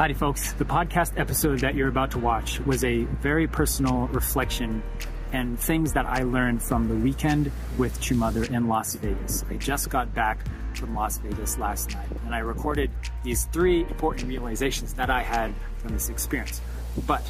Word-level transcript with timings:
Howdy, 0.00 0.14
folks. 0.14 0.54
The 0.54 0.64
podcast 0.64 1.20
episode 1.20 1.58
that 1.58 1.74
you're 1.74 1.90
about 1.90 2.12
to 2.12 2.18
watch 2.18 2.58
was 2.60 2.84
a 2.84 3.04
very 3.04 3.46
personal 3.46 4.06
reflection 4.06 4.82
and 5.30 5.60
things 5.60 5.92
that 5.92 6.06
I 6.06 6.22
learned 6.22 6.62
from 6.62 6.88
the 6.88 6.94
weekend 6.94 7.52
with 7.76 8.00
True 8.00 8.16
Mother 8.16 8.44
in 8.44 8.66
Las 8.66 8.94
Vegas. 8.94 9.44
I 9.50 9.56
just 9.58 9.90
got 9.90 10.14
back 10.14 10.38
from 10.74 10.94
Las 10.94 11.18
Vegas 11.18 11.58
last 11.58 11.92
night 11.92 12.08
and 12.24 12.34
I 12.34 12.38
recorded 12.38 12.90
these 13.24 13.44
three 13.52 13.82
important 13.82 14.26
realizations 14.30 14.94
that 14.94 15.10
I 15.10 15.20
had 15.20 15.52
from 15.76 15.92
this 15.92 16.08
experience. 16.08 16.62
But 17.06 17.22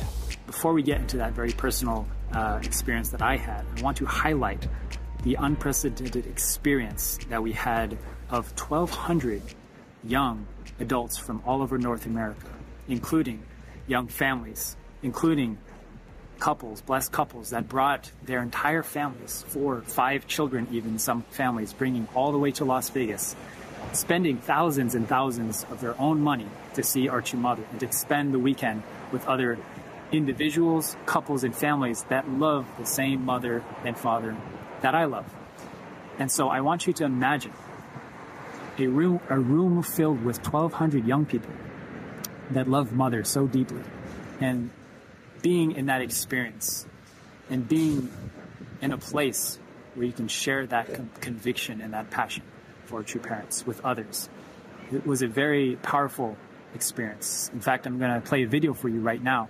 before 0.47 0.73
we 0.73 0.85
get 0.85 1.01
into 1.01 1.17
that 1.17 1.33
very 1.33 1.51
personal 1.51 2.07
uh, 2.31 2.61
experience 2.63 3.09
that 3.09 3.21
I 3.21 3.37
had, 3.37 3.65
I 3.79 3.83
want 3.83 3.97
to 3.97 4.07
highlight 4.07 4.69
the 5.25 5.35
unprecedented 5.35 6.25
experience 6.25 7.19
that 7.31 7.43
we 7.43 7.51
had 7.51 7.99
of 8.31 8.49
1,200 8.57 9.43
young 10.05 10.47
adults 10.79 11.19
from 11.19 11.43
all 11.45 11.63
over 11.63 11.77
North 11.77 12.07
America 12.07 12.47
including 12.91 13.43
young 13.87 14.09
families, 14.09 14.77
including 15.03 15.59
couples, 16.39 16.81
blessed 16.81 17.13
couples 17.13 17.51
that 17.51 17.69
brought 17.69 18.11
their 18.25 18.43
entire 18.43 18.83
families, 18.83 19.45
four, 19.49 19.83
five 19.83 20.27
children, 20.27 20.67
even 20.73 20.99
some 20.99 21.23
families, 21.31 21.73
bringing 21.73 22.09
all 22.15 22.33
the 22.33 22.39
way 22.39 22.51
to 22.51 22.65
Las 22.65 22.89
Vegas, 22.91 23.37
spending 23.93 24.39
thousands 24.39 24.95
and 24.95 25.09
thousands 25.09 25.65
of 25.71 25.81
their 25.81 25.99
own 26.01 26.21
money 26.21 26.47
to 26.75 26.83
see 26.83 27.09
our 27.09 27.21
true 27.21 27.39
mother 27.39 27.63
and 27.71 27.81
to 27.81 27.93
spend 27.93 28.33
the 28.33 28.39
weekend 28.39 28.83
with 29.13 29.27
other 29.27 29.59
individuals, 30.13 30.97
couples, 31.07 31.45
and 31.45 31.55
families 31.55 32.05
that 32.09 32.29
love 32.29 32.67
the 32.79 32.87
same 32.87 33.25
mother 33.25 33.63
and 33.85 33.97
father 33.97 34.37
that 34.81 34.95
I 34.95 35.05
love. 35.05 35.27
And 36.19 36.31
so 36.31 36.49
I 36.49 36.61
want 36.61 36.87
you 36.87 36.93
to 36.95 37.05
imagine 37.05 37.53
a 38.79 38.87
room, 38.87 39.21
a 39.29 39.39
room 39.39 39.83
filled 39.83 40.25
with 40.25 40.39
1,200 40.47 41.07
young 41.07 41.27
people 41.27 41.53
that 42.51 42.69
love 42.69 42.93
mother 42.93 43.25
so 43.25 43.47
deeply 43.47 43.83
and 44.41 44.71
being 45.43 45.73
in 45.73 45.87
that 45.87 46.03
experience 46.03 46.87
and 47.49 47.69
being 47.69 48.11
in 48.81 48.93
a 48.93 48.99
place 48.99 49.59
where 49.95 50.07
you 50.07 50.13
can 50.13 50.29
share 50.29 50.67
that 50.67 50.93
con- 50.93 51.11
conviction 51.21 51.81
and 51.81 51.93
that 51.93 52.11
passion 52.11 52.43
for 52.87 53.03
true 53.03 53.21
parents 53.21 53.67
with 53.67 53.85
others. 53.85 54.29
It 54.93 55.07
was 55.07 55.23
a 55.23 55.27
very 55.27 55.77
powerful 55.77 56.37
experience. 56.75 57.51
In 57.53 57.61
fact, 57.61 57.87
I'm 57.87 57.99
going 57.99 58.15
to 58.15 58.21
play 58.21 58.43
a 58.43 58.49
video 58.49 58.75
for 58.75 58.89
you 58.89 59.01
right 59.01 59.23
now 59.23 59.49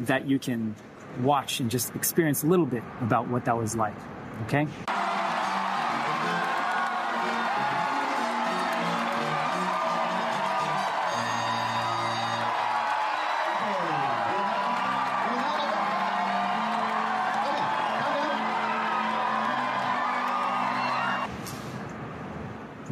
that 0.00 0.26
you 0.26 0.38
can 0.38 0.74
watch 1.20 1.60
and 1.60 1.70
just 1.70 1.94
experience 1.94 2.42
a 2.42 2.46
little 2.46 2.66
bit 2.66 2.82
about 3.00 3.28
what 3.28 3.44
that 3.44 3.56
was 3.56 3.76
like. 3.76 3.94
Okay? 4.46 4.66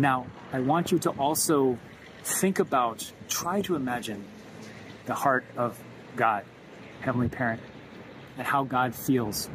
Now, 0.01 0.29
I 0.51 0.61
want 0.61 0.93
you 0.93 0.98
to 1.01 1.11
also 1.11 1.79
think 2.25 2.59
about, 2.59 3.12
try 3.29 3.61
to 3.62 3.75
imagine 3.75 4.25
the 5.05 5.12
heart 5.12 5.45
of 5.59 5.79
God, 6.17 6.47
Heavenly 7.03 7.29
Parent, 7.29 7.61
and 8.39 8.47
how 8.47 8.65
God 8.65 8.95
feels 8.95 9.51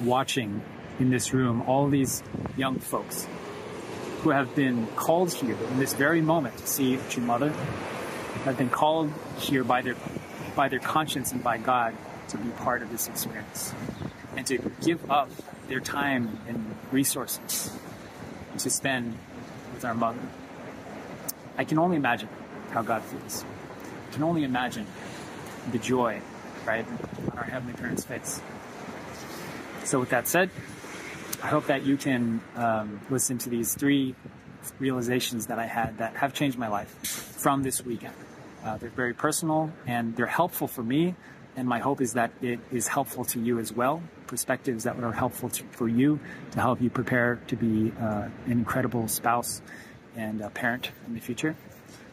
watching 0.00 0.62
in 1.00 1.10
this 1.10 1.32
room 1.32 1.62
all 1.62 1.88
these 1.88 2.22
young 2.56 2.78
folks 2.78 3.26
who 4.20 4.30
have 4.30 4.54
been 4.54 4.86
called 4.94 5.32
here 5.32 5.56
in 5.72 5.78
this 5.80 5.94
very 5.94 6.20
moment 6.20 6.56
to 6.58 6.66
see 6.68 7.00
True 7.10 7.24
Mother, 7.24 7.52
have 8.44 8.56
been 8.56 8.70
called 8.70 9.12
here 9.36 9.64
by 9.64 9.82
their 9.82 9.96
by 10.54 10.68
their 10.68 10.78
conscience 10.78 11.32
and 11.32 11.42
by 11.42 11.58
God 11.58 11.92
to 12.28 12.38
be 12.38 12.50
part 12.50 12.82
of 12.82 12.90
this 12.90 13.08
experience 13.08 13.74
and 14.36 14.46
to 14.46 14.58
give 14.82 15.10
up 15.10 15.28
their 15.68 15.80
time 15.80 16.38
and 16.46 16.76
resources 16.92 17.76
to 18.58 18.70
spend 18.70 19.18
with 19.76 19.84
our 19.84 19.94
mother. 19.94 20.18
I 21.56 21.64
can 21.64 21.78
only 21.78 21.96
imagine 21.96 22.28
how 22.70 22.82
God 22.82 23.02
feels. 23.04 23.44
I 24.08 24.12
can 24.12 24.22
only 24.22 24.42
imagine 24.42 24.86
the 25.70 25.78
joy, 25.78 26.20
right, 26.66 26.86
on 27.30 27.38
our 27.38 27.44
Heavenly 27.44 27.74
Parent's 27.74 28.04
face. 28.04 28.40
So, 29.84 30.00
with 30.00 30.10
that 30.10 30.26
said, 30.26 30.50
I 31.42 31.48
hope 31.48 31.66
that 31.66 31.84
you 31.84 31.96
can 31.96 32.40
um, 32.56 33.00
listen 33.10 33.38
to 33.38 33.50
these 33.50 33.74
three 33.74 34.14
realizations 34.78 35.46
that 35.46 35.58
I 35.58 35.66
had 35.66 35.98
that 35.98 36.16
have 36.16 36.32
changed 36.32 36.58
my 36.58 36.68
life 36.68 36.90
from 37.38 37.62
this 37.62 37.84
weekend. 37.84 38.14
Uh, 38.64 38.78
they're 38.78 38.88
very 38.88 39.14
personal 39.14 39.70
and 39.86 40.16
they're 40.16 40.26
helpful 40.26 40.66
for 40.66 40.82
me, 40.82 41.14
and 41.56 41.66
my 41.66 41.78
hope 41.78 42.00
is 42.00 42.12
that 42.12 42.30
it 42.42 42.60
is 42.70 42.86
helpful 42.86 43.24
to 43.24 43.40
you 43.40 43.58
as 43.58 43.72
well. 43.72 44.02
Perspectives 44.26 44.84
that 44.84 44.98
are 45.02 45.12
helpful 45.12 45.48
to, 45.48 45.64
for 45.70 45.88
you 45.88 46.20
to 46.52 46.60
help 46.60 46.80
you 46.80 46.90
prepare 46.90 47.40
to 47.48 47.56
be 47.56 47.92
uh, 48.00 48.28
an 48.46 48.52
incredible 48.52 49.08
spouse 49.08 49.62
and 50.14 50.40
a 50.40 50.50
parent 50.50 50.90
in 51.06 51.14
the 51.14 51.20
future, 51.20 51.56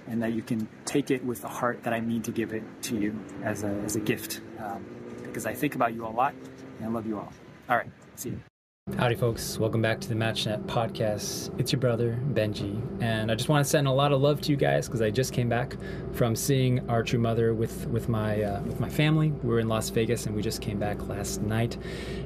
and 0.08 0.22
that 0.24 0.34
you 0.34 0.42
can 0.42 0.68
take 0.86 1.12
it 1.12 1.24
with 1.24 1.42
the 1.42 1.48
heart 1.50 1.84
that 1.84 1.94
I 1.94 2.02
mean 2.02 2.22
to 2.24 2.32
give 2.32 2.54
it 2.54 2.64
to 2.84 2.98
you 2.98 3.20
as 3.44 3.64
a, 3.64 3.68
as 3.68 3.96
a 3.96 4.00
gift. 4.00 4.42
Um, 4.60 4.86
because 5.24 5.46
I 5.48 5.54
think 5.54 5.74
about 5.74 5.94
you 5.94 6.06
a 6.06 6.08
lot 6.08 6.36
and 6.78 6.86
I 6.86 6.90
love 6.90 7.08
you 7.08 7.18
all. 7.18 7.34
All 7.68 7.78
right, 7.78 7.90
see 8.16 8.30
you. 8.30 8.53
Howdy, 8.92 9.16
folks. 9.16 9.58
Welcome 9.58 9.82
back 9.82 10.02
to 10.02 10.10
the 10.10 10.14
MatchNet 10.16 10.66
podcast. 10.66 11.58
It's 11.58 11.72
your 11.72 11.80
brother, 11.80 12.20
Benjy. 12.34 12.82
And 13.02 13.32
I 13.32 13.36
just 13.36 13.48
want 13.48 13.64
to 13.64 13.70
send 13.70 13.88
a 13.88 13.92
lot 13.92 14.12
of 14.12 14.22
love 14.22 14.42
to 14.42 14.52
you 14.52 14.58
guys 14.58 14.88
because 14.88 15.02
I 15.02 15.10
just 15.10 15.32
came 15.32 15.48
back 15.48 15.78
from 16.12 16.36
seeing 16.36 16.90
our 16.90 17.02
true 17.02 17.18
mother 17.18 17.54
with, 17.54 17.88
with, 17.88 18.10
my, 18.10 18.44
uh, 18.44 18.62
with 18.64 18.82
my 18.82 18.90
family. 18.90 19.32
We 19.42 19.50
were 19.50 19.62
in 19.62 19.70
Las 19.70 19.90
Vegas 19.90 20.26
and 20.26 20.36
we 20.36 20.42
just 20.42 20.62
came 20.62 20.80
back 20.80 21.08
last 21.08 21.42
night. 21.42 21.78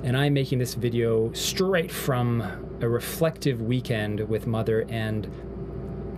And 0.01 0.18
I'm 0.18 0.34
making 0.34 0.57
this 0.57 0.73
video 0.73 1.31
straight 1.34 1.91
from 1.91 2.41
a 2.81 2.89
reflective 2.89 3.62
weekend 3.62 4.22
with 4.22 4.47
mother 4.47 4.88
and 4.89 5.25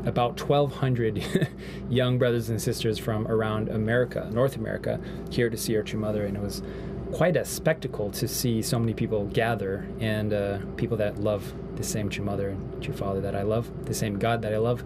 about 0.05 0.39
1,200 0.39 1.49
young 1.89 2.17
brothers 2.17 2.49
and 2.49 2.61
sisters 2.61 2.97
from 2.97 3.27
around 3.27 3.67
America, 3.67 4.29
North 4.31 4.55
America, 4.55 5.01
here 5.31 5.49
to 5.49 5.57
see 5.57 5.75
our 5.75 5.83
true 5.83 5.99
mother. 5.99 6.23
And 6.23 6.37
it 6.37 6.41
was 6.41 6.63
quite 7.11 7.35
a 7.35 7.45
spectacle 7.45 8.11
to 8.11 8.27
see 8.27 8.61
so 8.61 8.77
many 8.77 8.93
people 8.93 9.25
gather 9.25 9.87
and 9.99 10.33
uh, 10.33 10.59
people 10.77 10.97
that 10.97 11.19
love 11.19 11.53
the 11.75 11.83
same 11.83 12.09
true 12.09 12.25
mother 12.25 12.49
and 12.49 12.83
true 12.83 12.93
father 12.93 13.21
that 13.21 13.35
I 13.35 13.41
love, 13.41 13.69
the 13.85 13.93
same 13.93 14.19
God 14.19 14.41
that 14.41 14.53
I 14.53 14.57
love. 14.57 14.83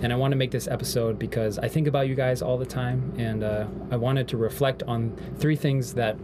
And 0.00 0.12
I 0.12 0.16
want 0.16 0.32
to 0.32 0.36
make 0.36 0.50
this 0.50 0.68
episode 0.68 1.18
because 1.18 1.58
I 1.58 1.68
think 1.68 1.86
about 1.86 2.08
you 2.08 2.14
guys 2.14 2.40
all 2.40 2.56
the 2.56 2.66
time, 2.66 3.12
and 3.18 3.42
uh, 3.42 3.66
I 3.90 3.96
wanted 3.96 4.28
to 4.28 4.36
reflect 4.36 4.82
on 4.84 5.16
three 5.38 5.56
things 5.56 5.94
that 5.94 6.16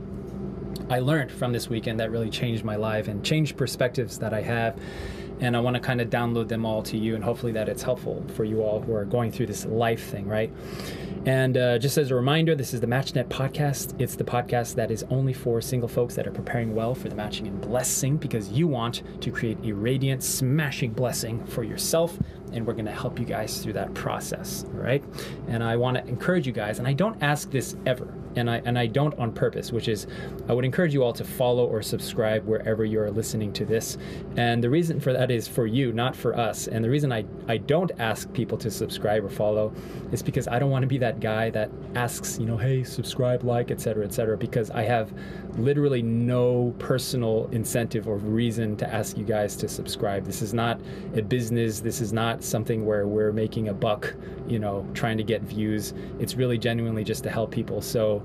I 0.89 1.01
learned 1.01 1.33
from 1.33 1.53
this 1.53 1.69
weekend 1.69 2.01
that 2.01 2.11
really 2.11 2.31
changed 2.31 2.65
my 2.65 2.77
life 2.77 3.09
and 3.09 3.25
changed 3.25 3.57
perspectives 3.57 4.19
that 4.19 4.33
I 4.33 4.43
have. 4.43 4.79
And 5.41 5.57
I 5.57 5.61
want 5.61 5.75
to 5.75 5.81
kind 5.81 6.01
of 6.01 6.09
download 6.09 6.49
them 6.49 6.65
all 6.65 6.83
to 6.85 6.97
you, 6.97 7.15
and 7.17 7.25
hopefully 7.25 7.53
that 7.53 7.69
it's 7.69 7.83
helpful 7.83 8.25
for 8.35 8.45
you 8.45 8.63
all 8.63 8.81
who 8.81 8.95
are 8.95 9.05
going 9.05 9.33
through 9.33 9.47
this 9.47 9.65
life 9.65 10.05
thing, 10.05 10.29
right? 10.29 10.53
And 11.25 11.57
uh, 11.57 11.79
just 11.79 11.99
as 11.99 12.11
a 12.11 12.17
reminder, 12.17 12.57
this 12.57 12.75
is 12.75 12.81
the 12.81 12.87
MatchNet 12.89 13.29
podcast. 13.29 14.01
It's 14.01 14.17
the 14.17 14.25
podcast 14.25 14.75
that 14.75 14.91
is 14.91 15.05
only 15.05 15.33
for 15.33 15.61
single 15.61 15.89
folks 15.89 16.17
that 16.17 16.27
are 16.27 16.33
preparing 16.33 16.75
well 16.75 16.97
for 16.97 17.09
the 17.09 17.15
matching 17.15 17.47
and 17.47 17.61
blessing 17.61 18.17
because 18.17 18.51
you 18.51 18.67
want 18.67 19.03
to 19.21 19.31
create 19.31 19.59
a 19.63 19.73
radiant, 19.73 20.25
smashing 20.25 20.93
blessing 20.93 21.45
for 21.47 21.63
yourself. 21.63 22.19
And 22.53 22.67
we're 22.67 22.75
going 22.75 22.87
to 22.87 22.93
help 22.93 23.19
you 23.19 23.25
guys 23.25 23.63
through 23.63 23.75
that 23.75 23.95
process. 23.95 24.65
All 24.75 24.81
right. 24.81 25.03
And 25.49 25.63
I 25.63 25.77
want 25.77 25.97
to 25.97 26.07
encourage 26.07 26.47
you 26.47 26.53
guys, 26.53 26.79
and 26.81 26.89
I 26.89 26.93
don't 26.93 27.23
ask 27.23 27.51
this 27.51 27.77
ever, 27.87 28.13
and 28.37 28.51
I 28.51 28.61
and 28.67 28.79
I 28.79 28.87
don't 28.87 29.19
on 29.19 29.33
purpose, 29.33 29.73
which 29.73 29.89
is 29.89 30.07
I 30.49 30.53
would 30.53 30.67
encourage 30.67 30.93
you 30.93 31.03
all 31.03 31.15
to 31.15 31.25
follow 31.25 31.65
or 31.65 31.81
subscribe 31.81 32.45
wherever 32.45 32.85
you're 32.85 33.11
listening 33.11 33.55
to 33.55 33.65
this. 33.65 33.97
And 34.37 34.63
the 34.63 34.69
reason 34.69 35.01
for 35.01 35.15
that 35.15 35.31
is 35.31 35.49
for 35.49 35.67
you, 35.67 35.93
not 35.93 36.15
for 36.15 36.37
us. 36.39 36.67
And 36.67 36.85
the 36.85 36.91
reason 36.91 37.11
I, 37.11 37.25
I 37.49 37.57
don't 37.57 37.91
ask 37.99 38.31
people 38.35 38.59
to 38.59 38.71
subscribe 38.71 39.25
or 39.25 39.31
follow 39.31 39.73
is 40.11 40.23
because 40.23 40.47
I 40.47 40.59
don't 40.59 40.71
want 40.71 40.83
to 40.83 40.89
be 40.89 40.99
that 40.99 41.12
guy 41.21 41.51
that 41.51 41.71
asks, 41.95 42.39
you 42.39 42.47
know, 42.47 42.57
hey, 42.57 42.85
subscribe, 42.85 43.45
like, 43.45 43.71
etc., 43.71 44.05
etc., 44.05 44.37
because 44.37 44.71
I 44.71 44.83
have 44.83 45.13
literally 45.59 46.03
no 46.03 46.75
personal 46.79 47.49
incentive 47.53 48.09
or 48.09 48.17
reason 48.17 48.77
to 48.77 48.93
ask 48.93 49.17
you 49.17 49.25
guys 49.25 49.57
to 49.57 49.69
subscribe. 49.69 50.25
This 50.25 50.43
is 50.43 50.55
not 50.55 50.81
a 51.15 51.23
business. 51.23 51.81
This 51.81 52.01
is 52.01 52.13
not 52.13 52.43
something 52.43 52.87
where 52.87 53.07
we're 53.07 53.33
making 53.33 53.69
a 53.69 53.75
buck, 53.75 54.15
you 54.49 54.59
know, 54.59 54.87
trying 54.95 55.17
to 55.19 55.25
get 55.25 55.43
views. 55.43 55.95
It's 56.19 56.35
really 56.35 56.59
genuinely 56.59 57.05
just 57.05 57.23
to 57.25 57.31
help 57.31 57.51
people. 57.51 57.83
So 57.83 58.23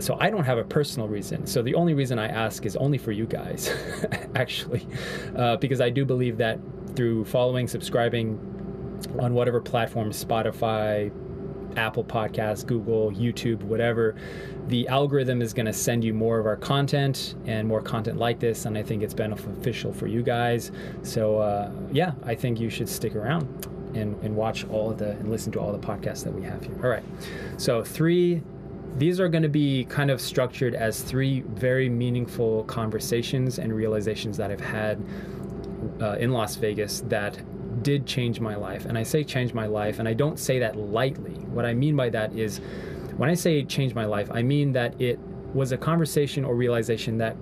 so 0.00 0.16
I 0.20 0.30
don't 0.30 0.44
have 0.44 0.58
a 0.58 0.64
personal 0.64 1.08
reason. 1.08 1.46
So 1.46 1.60
the 1.60 1.74
only 1.74 1.92
reason 1.94 2.18
I 2.18 2.28
ask 2.28 2.64
is 2.64 2.76
only 2.76 2.98
for 2.98 3.12
you 3.12 3.26
guys, 3.26 3.74
actually, 4.34 4.86
uh, 5.36 5.56
because 5.56 5.80
I 5.80 5.90
do 5.90 6.04
believe 6.04 6.36
that 6.38 6.60
through 6.94 7.24
following, 7.24 7.66
subscribing 7.66 8.38
on 9.20 9.34
whatever 9.34 9.60
platform, 9.60 10.10
Spotify, 10.10 11.10
Apple 11.78 12.04
Podcasts, 12.04 12.66
Google, 12.66 13.12
YouTube, 13.12 13.62
whatever, 13.62 14.16
the 14.66 14.86
algorithm 14.88 15.40
is 15.40 15.54
going 15.54 15.66
to 15.66 15.72
send 15.72 16.04
you 16.04 16.12
more 16.12 16.38
of 16.38 16.46
our 16.46 16.56
content 16.56 17.36
and 17.46 17.66
more 17.66 17.80
content 17.80 18.18
like 18.18 18.40
this. 18.40 18.66
And 18.66 18.76
I 18.76 18.82
think 18.82 19.02
it's 19.02 19.14
beneficial 19.14 19.92
for 19.92 20.06
you 20.06 20.22
guys. 20.22 20.72
So, 21.02 21.38
uh, 21.38 21.70
yeah, 21.92 22.12
I 22.24 22.34
think 22.34 22.60
you 22.60 22.68
should 22.68 22.88
stick 22.88 23.14
around 23.14 23.66
and, 23.94 24.14
and 24.22 24.36
watch 24.36 24.66
all 24.68 24.90
of 24.90 24.98
the 24.98 25.12
and 25.12 25.30
listen 25.30 25.52
to 25.52 25.60
all 25.60 25.72
the 25.72 25.78
podcasts 25.78 26.24
that 26.24 26.32
we 26.32 26.42
have 26.42 26.62
here. 26.62 26.76
All 26.82 26.90
right. 26.90 27.04
So 27.56 27.82
three 27.82 28.42
these 28.96 29.20
are 29.20 29.28
going 29.28 29.42
to 29.44 29.48
be 29.48 29.84
kind 29.84 30.10
of 30.10 30.20
structured 30.20 30.74
as 30.74 31.02
three 31.02 31.42
very 31.42 31.88
meaningful 31.88 32.64
conversations 32.64 33.60
and 33.60 33.72
realizations 33.72 34.36
that 34.38 34.50
I've 34.50 34.60
had 34.60 35.00
uh, 36.00 36.16
in 36.18 36.32
Las 36.32 36.56
Vegas 36.56 37.02
that 37.08 37.38
did 37.82 38.06
change 38.06 38.40
my 38.40 38.54
life. 38.54 38.84
And 38.84 38.96
I 38.96 39.02
say 39.02 39.24
change 39.24 39.54
my 39.54 39.66
life, 39.66 39.98
and 39.98 40.08
I 40.08 40.12
don't 40.12 40.38
say 40.38 40.58
that 40.60 40.76
lightly. 40.76 41.34
What 41.52 41.64
I 41.64 41.74
mean 41.74 41.96
by 41.96 42.08
that 42.10 42.32
is 42.32 42.60
when 43.16 43.28
I 43.28 43.34
say 43.34 43.64
change 43.64 43.94
my 43.94 44.04
life, 44.04 44.30
I 44.30 44.42
mean 44.42 44.72
that 44.72 45.00
it 45.00 45.18
was 45.54 45.72
a 45.72 45.76
conversation 45.76 46.44
or 46.44 46.54
realization 46.54 47.18
that 47.18 47.36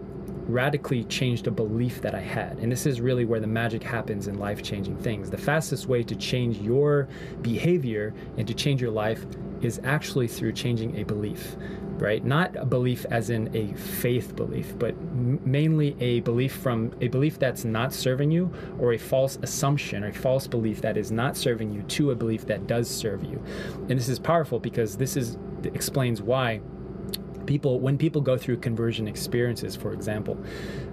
radically 0.49 1.03
changed 1.05 1.47
a 1.47 1.51
belief 1.51 2.01
that 2.03 2.15
I 2.15 2.21
had. 2.21 2.59
And 2.59 2.71
this 2.71 2.87
is 2.87 3.01
really 3.01 3.25
where 3.25 3.41
the 3.41 3.47
magic 3.47 3.83
happens 3.83 4.29
in 4.29 4.39
life 4.39 4.63
changing 4.63 4.97
things. 4.99 5.29
The 5.29 5.37
fastest 5.37 5.87
way 5.87 6.03
to 6.05 6.15
change 6.15 6.59
your 6.59 7.09
behavior 7.43 8.15
and 8.37 8.47
to 8.47 8.55
change 8.55 8.81
your 8.81 8.93
life 8.93 9.27
is 9.61 9.81
actually 9.85 10.29
through 10.29 10.53
changing 10.53 11.01
a 11.01 11.05
belief, 11.05 11.57
right? 12.01 12.25
Not 12.25 12.55
a 12.57 12.65
belief 12.65 13.07
as 13.11 13.31
in 13.31 13.55
a 13.57 13.73
faith 13.75 14.37
belief, 14.37 14.75
but 14.79 14.91
m- 14.91 15.41
mainly 15.45 15.97
a 16.01 16.21
belief 16.21 16.55
from 16.55 16.93
a 17.01 17.09
belief 17.09 17.39
that's 17.39 17.65
not 17.65 17.93
serving 17.93 18.31
you 18.31 18.53
or 18.79 18.93
a 18.93 18.99
false 18.99 19.39
assumption 19.43 20.05
or 20.05 20.09
a 20.09 20.13
false 20.13 20.47
belief 20.47 20.81
that 20.83 20.97
is 20.97 21.11
not 21.11 21.37
serving 21.37 21.73
you 21.73 21.83
to 21.83 22.11
a 22.11 22.15
belief 22.15 22.47
that 22.47 22.67
does 22.67 22.89
serve 22.89 23.25
you. 23.25 23.43
And 23.89 23.99
this 23.99 24.09
is 24.09 24.19
powerful 24.19 24.59
because 24.59 24.97
this 24.97 25.17
is 25.17 25.39
explains 25.65 26.23
why 26.23 26.61
people 27.47 27.81
when 27.81 27.97
people 27.97 28.21
go 28.21 28.37
through 28.37 28.57
conversion 28.57 29.07
experiences 29.09 29.77
for 29.77 29.93
example 29.93 30.37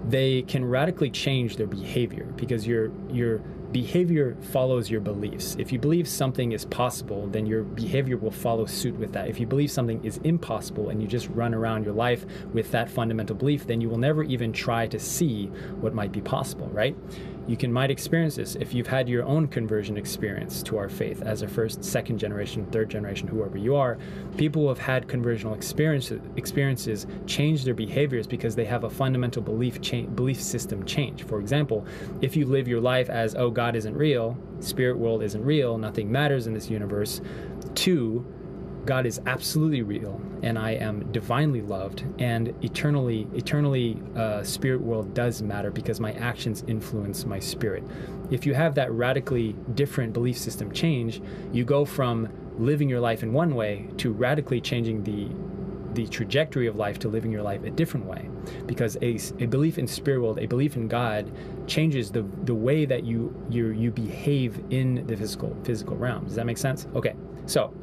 they 0.08 0.44
can 0.44 0.64
radically 0.64 1.10
change 1.10 1.58
their 1.58 1.68
behavior 1.68 2.26
because 2.36 2.66
your 2.66 2.92
your 3.12 3.42
behavior 3.74 4.38
follows 4.52 4.90
your 4.90 5.02
beliefs. 5.02 5.56
If 5.60 5.74
you 5.74 5.80
believe 5.80 6.08
something 6.08 6.52
is 6.52 6.64
possible 6.66 7.28
then 7.28 7.46
your 7.46 7.64
behavior 7.64 8.18
will 8.18 8.31
follow 8.31 8.66
suit 8.66 8.96
with 8.96 9.12
that. 9.14 9.28
If 9.28 9.40
you 9.40 9.48
believe 9.48 9.72
something 9.72 10.04
is 10.06 10.18
impossible 10.24 10.90
and 10.90 11.02
you 11.02 11.08
just 11.08 11.28
run 11.30 11.54
around 11.54 11.84
your 11.84 11.94
life 11.94 12.25
with 12.54 12.72
that 12.72 12.90
fundamental 12.90 13.36
belief 13.36 13.68
then 13.68 13.81
you 13.81 13.90
will 13.90 13.98
never 13.98 14.24
even 14.24 14.54
try 14.54 14.88
to 14.88 15.00
see 15.00 15.48
what 15.81 15.94
might 15.94 16.12
be 16.12 16.22
possible 16.22 16.68
right 16.68 16.96
you 17.48 17.57
can 17.57 17.72
might 17.72 17.92
experience 17.92 18.36
this 18.36 18.56
if 18.56 18.74
you've 18.74 18.88
had 18.88 19.10
your 19.10 19.24
own 19.24 19.48
conversion 19.48 19.98
experience 19.98 20.63
to 20.63 20.78
our 20.78 20.88
faith 20.88 21.22
as 21.22 21.42
a 21.42 21.48
first, 21.48 21.84
second 21.84 22.18
generation, 22.18 22.66
third 22.68 22.90
generation, 22.90 23.28
whoever 23.28 23.57
you 23.57 23.75
are. 23.75 23.98
People 24.38 24.63
who 24.63 24.69
have 24.69 24.80
had 24.80 25.07
conversional 25.07 25.56
experiences, 25.56 26.22
experiences 26.38 27.06
change 27.28 27.63
their 27.66 27.74
behaviors 27.74 28.28
because 28.28 28.56
they 28.56 28.66
have 28.66 28.86
a 28.86 28.90
fundamental 28.90 29.42
belief 29.42 29.80
belief 30.16 30.42
system 30.42 30.86
change. 30.86 31.24
For 31.24 31.40
example, 31.40 31.86
if 32.22 32.36
you 32.36 32.45
live 32.45 32.68
your 32.68 32.81
life 32.81 33.10
as 33.10 33.36
oh 33.36 33.50
God 33.50 33.75
isn't 33.75 33.96
real, 33.96 34.38
spirit 34.60 34.98
world 34.98 35.22
isn't 35.24 35.44
real, 35.44 35.78
nothing 35.78 36.12
matters 36.12 36.48
in 36.48 36.54
this 36.54 36.69
universe, 36.69 37.22
two 37.75 38.25
God 38.86 39.06
is 39.06 39.22
absolutely 39.26 39.82
real, 39.82 40.22
and 40.42 40.60
I 40.60 40.72
am 40.72 41.12
divinely 41.12 41.62
loved, 41.62 42.04
and 42.20 42.54
eternally, 42.62 43.28
eternally, 43.34 43.98
uh, 44.16 44.44
spirit 44.44 44.82
world 44.82 45.14
does 45.14 45.42
matter 45.42 45.72
because 45.72 46.00
my 46.00 46.12
actions 46.14 46.64
influence 46.68 47.26
my 47.26 47.40
spirit. 47.40 47.84
If 48.30 48.46
you 48.46 48.54
have 48.54 48.76
that 48.76 48.92
radically 48.92 49.56
different 49.74 50.14
belief 50.14 50.38
system 50.38 50.72
change, 50.72 51.22
you 51.54 51.64
go 51.64 51.86
from 51.86 52.30
living 52.58 52.90
your 52.90 53.00
life 53.00 53.24
in 53.24 53.34
one 53.34 53.56
way 53.56 53.88
to 53.98 54.12
radically 54.12 54.62
changing 54.62 55.04
the 55.04 55.30
the 55.94 56.08
trajectory 56.08 56.66
of 56.66 56.76
life 56.76 56.98
to 56.98 57.08
living 57.08 57.32
your 57.32 57.44
life 57.44 57.64
a 57.64 57.70
different 57.70 58.08
way. 58.08 58.28
Because 58.66 58.98
a, 59.04 59.20
a 59.40 59.46
belief 59.46 59.78
in 59.78 59.86
spirit 59.86 60.22
world 60.22 60.40
a 60.40 60.48
belief 60.48 60.76
in 60.76 60.88
god 60.88 61.32
changes 61.68 62.12
the 62.12 62.24
the 62.46 62.56
way 62.56 62.86
that 62.86 63.04
you 63.04 63.34
you 63.50 63.70
you 63.70 63.92
behave 63.92 64.60
in 64.72 65.06
the 65.08 65.16
physical 65.16 65.56
physical 65.64 65.96
realm. 65.96 66.26
Does 66.26 66.36
that 66.36 66.46
make 66.46 66.58
sense? 66.58 66.88
Okay. 66.96 67.16
So 67.46 67.74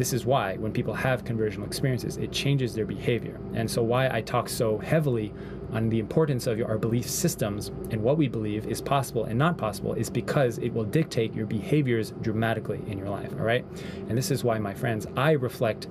this 0.00 0.14
is 0.14 0.24
why 0.24 0.56
when 0.56 0.72
people 0.72 0.94
have 0.94 1.24
conversional 1.24 1.66
experiences, 1.66 2.16
it 2.16 2.32
changes 2.32 2.74
their 2.74 2.86
behavior. 2.86 3.38
And 3.52 3.70
so, 3.70 3.82
why 3.82 4.08
I 4.08 4.22
talk 4.22 4.48
so 4.48 4.78
heavily 4.78 5.30
on 5.72 5.90
the 5.90 5.98
importance 5.98 6.46
of 6.46 6.58
our 6.62 6.78
belief 6.78 7.06
systems 7.06 7.68
and 7.90 8.02
what 8.02 8.16
we 8.16 8.26
believe 8.26 8.66
is 8.66 8.80
possible 8.80 9.24
and 9.24 9.38
not 9.38 9.58
possible 9.58 9.92
is 9.92 10.08
because 10.08 10.56
it 10.56 10.70
will 10.72 10.86
dictate 10.86 11.34
your 11.34 11.44
behaviors 11.44 12.14
dramatically 12.22 12.80
in 12.86 12.96
your 12.96 13.10
life. 13.10 13.30
All 13.34 13.44
right. 13.44 13.62
And 14.08 14.16
this 14.16 14.30
is 14.30 14.42
why, 14.42 14.58
my 14.58 14.72
friends, 14.72 15.06
I 15.18 15.32
reflect 15.32 15.86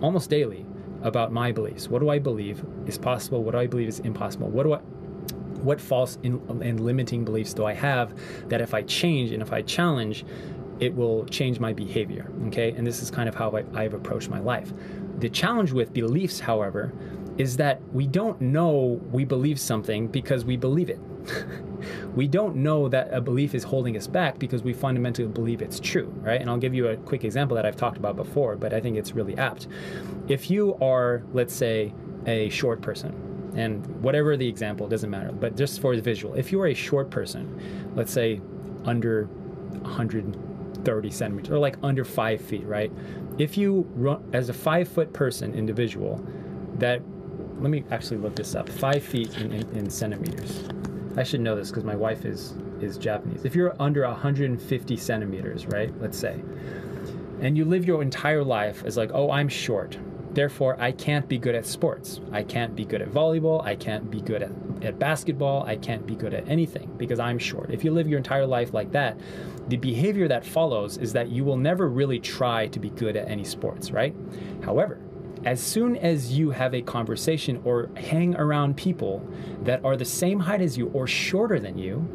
almost 0.00 0.30
daily 0.30 0.64
about 1.02 1.30
my 1.30 1.52
beliefs. 1.52 1.86
What 1.86 1.98
do 1.98 2.08
I 2.08 2.18
believe 2.18 2.64
is 2.86 2.96
possible? 2.96 3.44
What 3.44 3.52
do 3.52 3.58
I 3.58 3.66
believe 3.66 3.88
is 3.88 3.98
impossible? 4.00 4.48
What 4.48 4.62
do 4.62 4.72
I 4.72 4.80
what 5.62 5.80
false 5.80 6.18
and 6.22 6.80
limiting 6.80 7.24
beliefs 7.24 7.52
do 7.52 7.66
I 7.66 7.74
have 7.74 8.14
that 8.48 8.60
if 8.62 8.72
I 8.74 8.82
change 8.82 9.32
and 9.32 9.42
if 9.42 9.52
I 9.52 9.62
challenge, 9.62 10.24
it 10.80 10.94
will 10.94 11.24
change 11.26 11.60
my 11.60 11.72
behavior. 11.72 12.30
Okay, 12.46 12.72
and 12.72 12.86
this 12.86 13.02
is 13.02 13.10
kind 13.10 13.28
of 13.28 13.34
how 13.34 13.56
I, 13.56 13.64
I've 13.74 13.94
approached 13.94 14.28
my 14.28 14.40
life. 14.40 14.72
The 15.18 15.28
challenge 15.28 15.72
with 15.72 15.92
beliefs, 15.92 16.40
however, 16.40 16.92
is 17.38 17.56
that 17.56 17.80
we 17.92 18.06
don't 18.06 18.40
know 18.40 19.00
we 19.10 19.24
believe 19.24 19.58
something 19.58 20.06
because 20.08 20.44
we 20.44 20.56
believe 20.56 20.88
it. 20.88 21.00
we 22.14 22.28
don't 22.28 22.56
know 22.56 22.88
that 22.88 23.12
a 23.12 23.20
belief 23.20 23.54
is 23.54 23.64
holding 23.64 23.96
us 23.96 24.06
back 24.06 24.38
because 24.38 24.62
we 24.62 24.72
fundamentally 24.72 25.28
believe 25.28 25.62
it's 25.62 25.80
true, 25.80 26.12
right? 26.18 26.40
And 26.40 26.50
I'll 26.50 26.58
give 26.58 26.74
you 26.74 26.88
a 26.88 26.96
quick 26.96 27.24
example 27.24 27.54
that 27.56 27.66
I've 27.66 27.76
talked 27.76 27.96
about 27.96 28.16
before, 28.16 28.56
but 28.56 28.72
I 28.72 28.80
think 28.80 28.96
it's 28.96 29.12
really 29.12 29.36
apt. 29.36 29.68
If 30.28 30.50
you 30.50 30.76
are, 30.80 31.22
let's 31.32 31.54
say, 31.54 31.92
a 32.26 32.48
short 32.50 32.82
person, 32.82 33.52
and 33.56 33.86
whatever 34.02 34.36
the 34.36 34.48
example 34.48 34.88
doesn't 34.88 35.10
matter, 35.10 35.32
but 35.32 35.56
just 35.56 35.80
for 35.80 35.94
the 35.94 36.02
visual, 36.02 36.34
if 36.34 36.50
you 36.50 36.60
are 36.60 36.66
a 36.66 36.74
short 36.74 37.10
person, 37.10 37.92
let's 37.94 38.12
say 38.12 38.40
under 38.84 39.26
100 39.82 40.53
30 40.84 41.10
centimeters 41.10 41.50
or 41.50 41.58
like 41.58 41.76
under 41.82 42.04
five 42.04 42.40
feet, 42.40 42.64
right? 42.66 42.92
If 43.38 43.56
you 43.56 43.88
run 43.94 44.28
as 44.32 44.48
a 44.48 44.52
five 44.52 44.88
foot 44.88 45.12
person 45.12 45.54
individual, 45.54 46.24
that 46.78 47.02
let 47.60 47.70
me 47.70 47.84
actually 47.90 48.18
look 48.18 48.36
this 48.36 48.54
up 48.54 48.68
five 48.68 49.02
feet 49.02 49.36
in, 49.38 49.52
in, 49.52 49.76
in 49.76 49.90
centimeters. 49.90 50.68
I 51.16 51.22
should 51.22 51.40
know 51.40 51.56
this 51.56 51.70
because 51.70 51.84
my 51.84 51.96
wife 51.96 52.24
is 52.24 52.54
is 52.80 52.98
Japanese. 52.98 53.44
If 53.44 53.54
you're 53.54 53.74
under 53.80 54.02
150 54.06 54.96
centimeters, 54.96 55.66
right? 55.66 55.92
Let's 56.00 56.18
say, 56.18 56.40
and 57.40 57.56
you 57.56 57.64
live 57.64 57.84
your 57.84 58.02
entire 58.02 58.44
life 58.44 58.84
as 58.84 58.96
like, 58.96 59.10
oh, 59.14 59.30
I'm 59.30 59.48
short. 59.48 59.96
Therefore, 60.32 60.76
I 60.80 60.92
can't 60.92 61.28
be 61.28 61.38
good 61.38 61.54
at 61.54 61.64
sports. 61.64 62.20
I 62.32 62.42
can't 62.42 62.74
be 62.74 62.84
good 62.84 63.00
at 63.00 63.08
volleyball. 63.08 63.64
I 63.64 63.76
can't 63.76 64.10
be 64.10 64.20
good 64.20 64.42
at, 64.42 64.50
at 64.82 64.98
basketball. 64.98 65.64
I 65.64 65.76
can't 65.76 66.06
be 66.06 66.14
good 66.14 66.34
at 66.34 66.48
anything 66.48 66.92
because 66.96 67.18
I'm 67.18 67.38
short. 67.38 67.70
If 67.70 67.84
you 67.84 67.92
live 67.92 68.08
your 68.08 68.18
entire 68.18 68.46
life 68.46 68.72
like 68.72 68.92
that, 68.92 69.18
the 69.68 69.76
behavior 69.76 70.28
that 70.28 70.44
follows 70.44 70.96
is 70.98 71.12
that 71.12 71.28
you 71.28 71.44
will 71.44 71.56
never 71.56 71.88
really 71.88 72.18
try 72.18 72.68
to 72.68 72.78
be 72.78 72.90
good 72.90 73.16
at 73.16 73.28
any 73.28 73.44
sports, 73.44 73.90
right? 73.90 74.14
However, 74.62 75.00
as 75.44 75.60
soon 75.60 75.96
as 75.96 76.32
you 76.32 76.50
have 76.50 76.74
a 76.74 76.82
conversation 76.82 77.60
or 77.64 77.90
hang 77.96 78.34
around 78.36 78.76
people 78.76 79.26
that 79.62 79.84
are 79.84 79.96
the 79.96 80.04
same 80.04 80.40
height 80.40 80.62
as 80.62 80.78
you 80.78 80.88
or 80.88 81.06
shorter 81.06 81.60
than 81.60 81.76
you, 81.76 82.08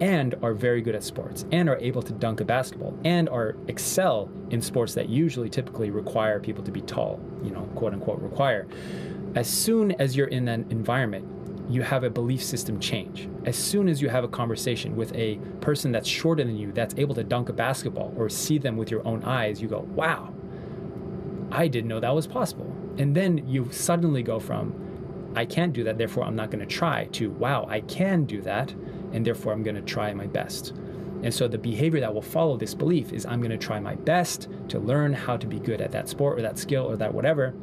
and 0.00 0.34
are 0.42 0.54
very 0.54 0.80
good 0.80 0.94
at 0.94 1.04
sports 1.04 1.44
and 1.52 1.68
are 1.68 1.76
able 1.76 2.02
to 2.02 2.12
dunk 2.12 2.40
a 2.40 2.44
basketball 2.44 2.98
and 3.04 3.28
are 3.28 3.56
excel 3.68 4.30
in 4.50 4.60
sports 4.60 4.94
that 4.94 5.08
usually 5.08 5.50
typically 5.50 5.90
require 5.90 6.40
people 6.40 6.64
to 6.64 6.70
be 6.70 6.80
tall, 6.80 7.20
you 7.42 7.50
know, 7.50 7.62
quote 7.74 7.92
unquote 7.92 8.20
require. 8.20 8.66
As 9.34 9.48
soon 9.48 9.92
as 9.92 10.16
you're 10.16 10.28
in 10.28 10.46
that 10.46 10.60
environment, 10.70 11.28
you 11.72 11.82
have 11.82 12.04
a 12.04 12.10
belief 12.10 12.42
system 12.42 12.80
change. 12.80 13.28
As 13.44 13.56
soon 13.56 13.88
as 13.88 14.02
you 14.02 14.08
have 14.08 14.24
a 14.24 14.28
conversation 14.28 14.96
with 14.96 15.14
a 15.14 15.36
person 15.60 15.92
that's 15.92 16.08
shorter 16.08 16.44
than 16.44 16.56
you, 16.56 16.72
that's 16.72 16.94
able 16.96 17.14
to 17.14 17.24
dunk 17.24 17.48
a 17.48 17.52
basketball 17.52 18.12
or 18.16 18.28
see 18.28 18.58
them 18.58 18.76
with 18.76 18.90
your 18.90 19.06
own 19.06 19.22
eyes, 19.24 19.60
you 19.62 19.68
go, 19.68 19.80
wow, 19.94 20.32
I 21.52 21.68
didn't 21.68 21.88
know 21.88 22.00
that 22.00 22.14
was 22.14 22.26
possible. 22.26 22.74
And 22.98 23.14
then 23.14 23.46
you 23.48 23.70
suddenly 23.70 24.22
go 24.22 24.40
from, 24.40 24.74
I 25.36 25.44
can't 25.44 25.72
do 25.72 25.84
that, 25.84 25.98
therefore 25.98 26.24
I'm 26.24 26.36
not 26.36 26.50
going 26.50 26.66
to 26.66 26.74
try, 26.74 27.04
to, 27.12 27.30
wow, 27.30 27.66
I 27.68 27.80
can 27.82 28.24
do 28.24 28.42
that, 28.42 28.72
and 29.12 29.24
therefore 29.24 29.52
I'm 29.52 29.62
going 29.62 29.76
to 29.76 29.82
try 29.82 30.12
my 30.12 30.26
best. 30.26 30.74
And 31.22 31.32
so 31.32 31.46
the 31.46 31.58
behavior 31.58 32.00
that 32.00 32.12
will 32.12 32.22
follow 32.22 32.56
this 32.56 32.74
belief 32.74 33.12
is 33.12 33.26
I'm 33.26 33.40
going 33.40 33.50
to 33.50 33.58
try 33.58 33.78
my 33.78 33.94
best 33.94 34.48
to 34.68 34.78
learn 34.78 35.12
how 35.12 35.36
to 35.36 35.46
be 35.46 35.58
good 35.58 35.80
at 35.80 35.92
that 35.92 36.08
sport 36.08 36.38
or 36.38 36.42
that 36.42 36.58
skill 36.58 36.84
or 36.84 36.96
that 36.96 37.12
whatever 37.12 37.54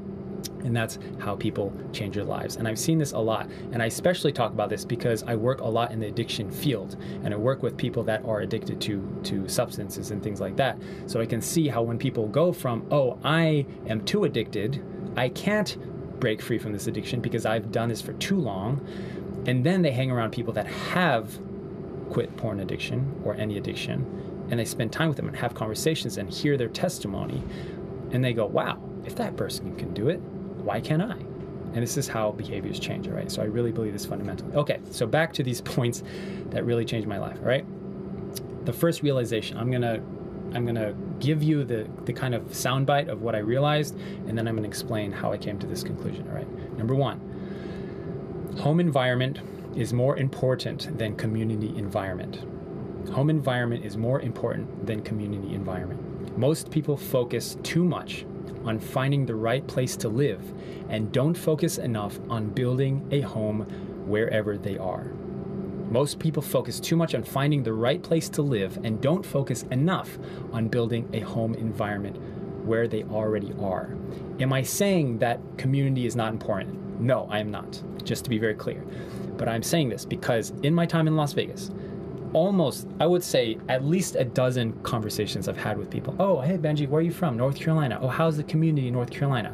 and 0.63 0.75
that's 0.75 0.99
how 1.19 1.35
people 1.35 1.73
change 1.93 2.15
their 2.15 2.23
lives. 2.23 2.57
And 2.57 2.67
I've 2.67 2.79
seen 2.79 2.97
this 2.97 3.13
a 3.13 3.19
lot. 3.19 3.49
And 3.71 3.81
I 3.81 3.85
especially 3.85 4.31
talk 4.31 4.51
about 4.51 4.69
this 4.69 4.85
because 4.85 5.23
I 5.23 5.35
work 5.35 5.61
a 5.61 5.67
lot 5.67 5.91
in 5.91 5.99
the 5.99 6.07
addiction 6.07 6.51
field 6.51 6.97
and 7.23 7.33
I 7.33 7.37
work 7.37 7.63
with 7.63 7.77
people 7.77 8.03
that 8.03 8.23
are 8.25 8.41
addicted 8.41 8.81
to, 8.81 9.19
to 9.23 9.47
substances 9.47 10.11
and 10.11 10.21
things 10.21 10.41
like 10.41 10.57
that. 10.57 10.77
So 11.05 11.21
I 11.21 11.25
can 11.25 11.41
see 11.41 11.67
how 11.67 11.81
when 11.81 11.97
people 11.97 12.27
go 12.27 12.51
from, 12.51 12.85
oh, 12.91 13.17
I 13.23 13.65
am 13.87 14.03
too 14.03 14.25
addicted, 14.25 14.83
I 15.15 15.29
can't 15.29 15.77
break 16.19 16.41
free 16.41 16.57
from 16.57 16.73
this 16.73 16.87
addiction 16.87 17.21
because 17.21 17.45
I've 17.45 17.71
done 17.71 17.89
this 17.89 18.01
for 18.01 18.13
too 18.13 18.37
long. 18.37 18.85
And 19.47 19.63
then 19.63 19.81
they 19.81 19.91
hang 19.91 20.11
around 20.11 20.31
people 20.31 20.53
that 20.53 20.67
have 20.67 21.39
quit 22.09 22.35
porn 22.37 22.59
addiction 22.59 23.21
or 23.23 23.35
any 23.35 23.57
addiction 23.57 24.05
and 24.49 24.59
they 24.59 24.65
spend 24.65 24.93
time 24.93 25.09
with 25.09 25.17
them 25.17 25.27
and 25.27 25.35
have 25.35 25.53
conversations 25.53 26.17
and 26.17 26.29
hear 26.29 26.57
their 26.57 26.69
testimony 26.69 27.43
and 28.11 28.23
they 28.23 28.31
go, 28.31 28.45
wow, 28.45 28.79
if 29.07 29.15
that 29.15 29.37
person 29.37 29.73
can 29.77 29.93
do 29.93 30.09
it, 30.09 30.17
why 30.17 30.81
can't 30.81 31.01
I? 31.01 31.15
And 31.73 31.77
this 31.77 31.97
is 31.97 32.07
how 32.07 32.31
behaviors 32.31 32.79
change, 32.79 33.07
all 33.07 33.13
right? 33.13 33.31
So 33.31 33.41
I 33.41 33.45
really 33.45 33.71
believe 33.71 33.93
this 33.93 34.05
fundamentally. 34.05 34.53
Okay, 34.53 34.79
so 34.91 35.07
back 35.07 35.33
to 35.33 35.43
these 35.43 35.61
points 35.75 36.03
that 36.49 36.65
really 36.65 36.85
changed 36.85 37.07
my 37.07 37.17
life, 37.17 37.37
all 37.39 37.47
right? 37.47 37.65
The 38.65 38.73
first 38.73 39.01
realization, 39.01 39.57
I'm 39.57 39.71
gonna 39.71 40.01
I'm 40.53 40.65
gonna 40.65 40.93
give 41.19 41.41
you 41.41 41.63
the 41.63 41.87
the 42.05 42.13
kind 42.13 42.35
of 42.35 42.43
soundbite 42.49 43.07
of 43.07 43.21
what 43.21 43.33
I 43.33 43.39
realized, 43.39 43.97
and 44.27 44.37
then 44.37 44.47
I'm 44.47 44.55
gonna 44.55 44.67
explain 44.67 45.11
how 45.11 45.31
I 45.31 45.37
came 45.37 45.57
to 45.59 45.67
this 45.67 45.83
conclusion. 45.83 46.27
All 46.27 46.35
right. 46.35 46.77
Number 46.77 46.95
one, 46.95 47.19
home 48.59 48.81
environment 48.81 49.39
is 49.75 49.93
more 49.93 50.17
important 50.17 50.97
than 50.97 51.15
community 51.15 51.77
environment. 51.77 52.43
Home 53.11 53.29
environment 53.29 53.85
is 53.85 53.95
more 53.95 54.19
important 54.19 54.85
than 54.85 55.01
community 55.01 55.53
environment. 55.53 56.37
Most 56.37 56.71
people 56.71 56.97
focus 56.97 57.57
too 57.63 57.85
much 57.85 58.25
on 58.65 58.79
finding 58.79 59.25
the 59.25 59.35
right 59.35 59.65
place 59.67 59.95
to 59.97 60.09
live 60.09 60.41
and 60.89 61.11
don't 61.11 61.37
focus 61.37 61.77
enough 61.77 62.19
on 62.29 62.49
building 62.49 63.07
a 63.11 63.21
home 63.21 63.61
wherever 64.05 64.57
they 64.57 64.77
are. 64.77 65.11
Most 65.89 66.19
people 66.19 66.41
focus 66.41 66.79
too 66.79 66.97
much 66.97 67.15
on 67.15 67.23
finding 67.23 67.63
the 67.63 67.73
right 67.73 68.01
place 68.01 68.27
to 68.29 68.41
live 68.41 68.77
and 68.83 68.99
don't 69.01 69.25
focus 69.25 69.63
enough 69.71 70.17
on 70.51 70.67
building 70.67 71.09
a 71.13 71.21
home 71.21 71.53
environment 71.55 72.17
where 72.65 72.87
they 72.87 73.03
already 73.03 73.53
are. 73.61 73.95
Am 74.39 74.51
I 74.51 74.63
saying 74.63 75.19
that 75.19 75.39
community 75.57 76.05
is 76.05 76.15
not 76.15 76.33
important? 76.33 76.99
No, 76.99 77.27
I 77.31 77.39
am 77.39 77.51
not, 77.51 77.81
just 78.03 78.25
to 78.25 78.29
be 78.29 78.37
very 78.37 78.55
clear. 78.55 78.83
But 79.37 79.47
I'm 79.47 79.63
saying 79.63 79.89
this 79.89 80.03
because 80.03 80.51
in 80.63 80.73
my 80.73 80.85
time 80.85 81.07
in 81.07 81.15
Las 81.15 81.31
Vegas, 81.33 81.71
almost, 82.33 82.87
I 82.99 83.05
would 83.05 83.23
say, 83.23 83.57
at 83.69 83.85
least 83.85 84.15
a 84.15 84.25
dozen 84.25 84.73
conversations 84.83 85.47
I've 85.47 85.57
had 85.57 85.77
with 85.77 85.89
people. 85.89 86.15
Oh, 86.19 86.41
hey, 86.41 86.57
Benjy, 86.57 86.87
where 86.87 86.99
are 86.99 87.03
you 87.03 87.11
from? 87.11 87.37
North 87.37 87.55
Carolina. 87.55 87.99
Oh, 88.01 88.07
how's 88.07 88.37
the 88.37 88.43
community 88.43 88.87
in 88.87 88.93
North 88.93 89.11
Carolina? 89.11 89.53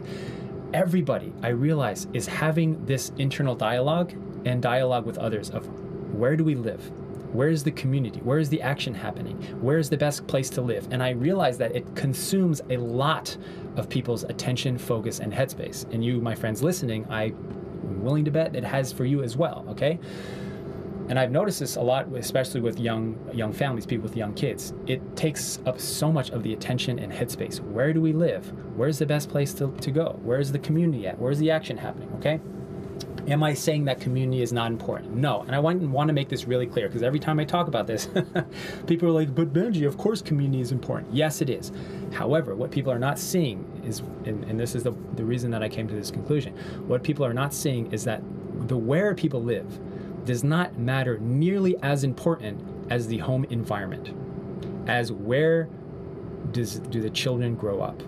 Everybody, 0.74 1.34
I 1.42 1.50
realize, 1.50 2.08
is 2.14 2.26
having 2.26 2.84
this 2.86 3.12
internal 3.18 3.56
dialogue 3.56 4.14
and 4.46 4.62
dialogue 4.62 5.06
with 5.06 5.18
others 5.18 5.50
of 5.50 5.68
where 6.14 6.36
do 6.36 6.44
we 6.44 6.56
live? 6.56 6.92
Where 7.34 7.50
is 7.50 7.64
the 7.64 7.72
community? 7.72 8.20
Where 8.20 8.38
is 8.38 8.50
the 8.50 8.62
action 8.62 8.94
happening? 8.94 9.42
Where 9.60 9.80
is 9.80 9.90
the 9.90 9.98
best 9.98 10.28
place 10.28 10.50
to 10.52 10.62
live? 10.62 10.88
And 10.92 11.02
I 11.02 11.12
realize 11.12 11.58
that 11.58 11.76
it 11.76 11.96
consumes 11.96 12.62
a 12.70 12.78
lot 12.78 13.36
of 13.76 13.90
people's 13.90 14.24
attention, 14.24 14.78
focus, 14.78 15.20
and 15.20 15.34
headspace. 15.34 15.92
And 15.92 16.06
you, 16.06 16.22
my 16.22 16.36
friends 16.36 16.62
listening, 16.62 17.08
I'm 17.10 18.04
willing 18.04 18.26
to 18.26 18.32
bet 18.32 18.56
it 18.56 18.64
has 18.64 18.94
for 18.94 19.06
you 19.06 19.24
as 19.24 19.36
well, 19.36 19.66
okay? 19.70 20.00
And 21.10 21.20
I've 21.20 21.32
noticed 21.32 21.60
this 21.60 21.76
a 21.76 21.82
lot, 21.82 22.08
especially 22.16 22.62
with 22.62 22.80
young 22.80 23.18
young 23.34 23.52
families, 23.52 23.86
people 23.86 24.04
with 24.04 24.16
young 24.16 24.34
kids. 24.34 24.74
It 24.88 25.16
takes 25.16 25.60
up 25.66 25.80
so 25.80 26.12
much 26.12 26.30
of 26.30 26.44
the 26.44 26.54
attention 26.54 27.00
and 27.00 27.12
headspace. 27.12 27.60
Where 27.60 27.94
do 27.94 28.02
we 28.02 28.14
live? 28.14 28.52
Where's 28.76 29.00
the 29.00 29.06
best 29.06 29.30
place 29.30 29.54
to, 29.56 29.72
to 29.72 29.92
go? 29.92 30.20
Where's 30.24 30.52
the 30.52 30.60
community 30.60 31.08
at? 31.08 31.20
Where's 31.20 31.40
the 31.40 31.52
action 31.52 31.78
happening? 31.78 32.10
Okay. 32.16 32.40
Am 33.28 33.42
I 33.42 33.54
saying 33.54 33.86
that 33.86 34.02
community 34.02 34.42
is 34.42 34.52
not 34.52 34.70
important? 34.70 35.16
No. 35.16 35.42
And 35.44 35.56
I 35.56 35.60
want, 35.60 35.82
want 35.82 36.10
to 36.10 36.14
make 36.14 36.28
this 36.28 36.46
really 36.46 36.68
clear 36.68 36.88
because 36.88 37.04
every 37.04 37.20
time 37.20 37.40
I 37.40 37.46
talk 37.46 37.68
about 37.68 37.88
this, 37.88 38.10
people 38.88 39.08
are 39.08 39.14
like, 39.14 39.34
but 39.34 39.54
Benjy, 39.54 39.88
of 39.88 39.98
course 39.98 40.22
community 40.22 40.60
is 40.60 40.74
important. 40.74 41.14
Yes, 41.14 41.42
it 41.42 41.50
is. 41.50 41.72
However, 42.12 42.54
what 42.54 42.70
people 42.70 42.92
are 42.92 43.00
not 43.00 43.18
seeing 43.18 43.82
is, 43.86 44.02
and, 44.26 44.44
and 44.44 44.60
this 44.60 44.76
is 44.76 44.84
the, 44.84 44.92
the 45.16 45.24
reason 45.24 45.52
that 45.52 45.64
I 45.64 45.70
came 45.70 45.88
to 45.88 45.96
this 45.96 46.12
conclusion, 46.12 46.54
what 46.86 47.02
people 47.02 47.26
are 47.26 47.34
not 47.34 47.54
seeing 47.54 47.92
is 47.94 48.04
that 48.04 48.22
the 48.68 48.78
where 48.78 49.16
people 49.16 49.42
live, 49.42 49.80
does 50.26 50.44
not 50.44 50.78
matter 50.78 51.18
nearly 51.20 51.76
as 51.82 52.04
important 52.04 52.62
as 52.90 53.08
the 53.08 53.18
home 53.20 53.46
environment, 53.46 54.14
as 54.88 55.12
where 55.12 55.70
does 56.52 56.80
do 56.80 57.02
the 57.02 57.10
children 57.10 57.56
grow 57.56 57.82
up? 57.82 58.02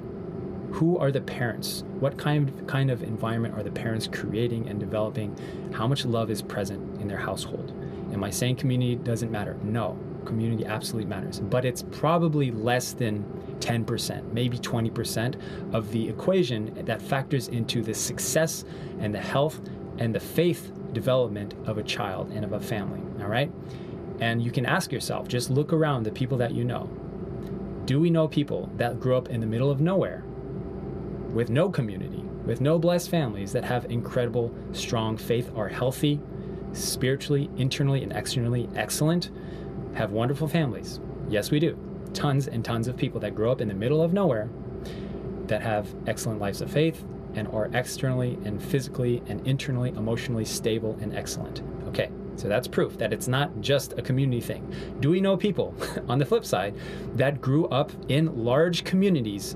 Who 0.72 0.98
are 0.98 1.12
the 1.12 1.22
parents? 1.22 1.84
What 2.00 2.18
kind 2.18 2.50
of, 2.50 2.68
kind 2.68 2.92
of 2.92 3.02
environment 3.02 3.56
are 3.56 3.64
the 3.64 3.72
parents 3.72 4.10
creating 4.12 4.68
and 4.68 4.80
developing? 4.80 5.38
How 5.74 5.88
much 5.88 6.06
love 6.06 6.30
is 6.30 6.42
present 6.42 7.02
in 7.02 7.08
their 7.08 7.18
household? 7.18 7.74
Am 8.12 8.24
I 8.24 8.30
saying 8.30 8.58
community 8.58 8.96
doesn't 8.96 9.32
matter? 9.32 9.58
No, 9.64 9.98
community 10.26 10.66
absolutely 10.66 11.10
matters, 11.10 11.40
but 11.40 11.64
it's 11.64 11.84
probably 11.92 12.52
less 12.52 12.94
than 12.94 13.24
10%, 13.60 14.34
maybe 14.34 14.58
20% 14.58 15.74
of 15.74 15.92
the 15.92 16.10
equation 16.10 16.74
that 16.86 17.02
factors 17.02 17.48
into 17.48 17.82
the 17.82 17.94
success 17.94 18.66
and 19.00 19.14
the 19.14 19.20
health 19.20 19.62
and 19.98 20.14
the 20.14 20.20
faith 20.20 20.72
development 20.96 21.54
of 21.68 21.78
a 21.78 21.84
child 21.84 22.32
and 22.32 22.44
of 22.44 22.54
a 22.54 22.60
family, 22.60 23.02
all 23.22 23.30
right? 23.30 23.52
And 24.20 24.42
you 24.42 24.50
can 24.50 24.66
ask 24.66 24.92
yourself, 24.92 25.28
just 25.28 25.52
look 25.52 25.72
around 25.72 26.04
the 26.04 26.12
people 26.12 26.38
that 26.40 26.56
you 26.56 26.64
know. 26.64 26.90
Do 27.86 28.00
we 28.00 28.10
know 28.10 28.28
people 28.28 28.72
that 28.78 29.00
grew 29.00 29.16
up 29.16 29.30
in 29.30 29.42
the 29.42 29.46
middle 29.46 29.70
of 29.70 29.80
nowhere 29.80 30.24
with 31.34 31.50
no 31.50 31.70
community, 31.70 32.24
with 32.46 32.62
no 32.62 32.80
blessed 32.80 33.10
families 33.10 33.52
that 33.52 33.66
have 33.66 33.86
incredible, 33.92 34.52
strong 34.72 35.18
faith, 35.18 35.52
are 35.56 35.68
healthy, 35.68 36.20
spiritually, 36.72 37.50
internally, 37.58 38.02
and 38.02 38.14
externally 38.14 38.70
excellent, 38.76 39.30
have 39.94 40.12
wonderful 40.12 40.48
families? 40.48 41.00
Yes, 41.30 41.52
we 41.52 41.60
do. 41.60 41.78
Tons 42.14 42.48
and 42.48 42.64
tons 42.64 42.88
of 42.88 42.96
people 42.96 43.20
that 43.20 43.36
grow 43.36 43.52
up 43.52 43.62
in 43.62 43.68
the 43.68 43.74
middle 43.74 44.02
of 44.02 44.14
nowhere 44.14 44.50
that 45.48 45.62
have 45.62 45.94
excellent 46.08 46.40
lives 46.40 46.62
of 46.62 46.72
faith, 46.72 47.04
and 47.36 47.48
are 47.50 47.70
externally 47.74 48.38
and 48.46 48.62
physically 48.62 49.22
and 49.28 49.46
internally 49.48 49.90
emotionally 49.92 50.46
stable 50.46 50.98
and 51.02 51.16
excellent. 51.16 51.62
Okay, 51.88 52.10
so 52.36 52.48
that's 52.48 52.68
proof 52.68 52.98
that 52.98 53.14
it's 53.14 53.28
not 53.28 53.62
just 53.62 53.94
a 53.98 54.02
community 54.02 54.42
thing. 54.42 54.74
Do 55.00 55.10
we 55.10 55.22
know 55.22 55.38
people, 55.38 55.74
on 56.08 56.20
the 56.20 56.26
flip 56.26 56.46
side, 56.46 56.76
that 57.16 57.42
grew 57.42 57.68
up 57.68 57.92
in 58.10 58.44
large 58.44 58.84
communities 58.84 59.56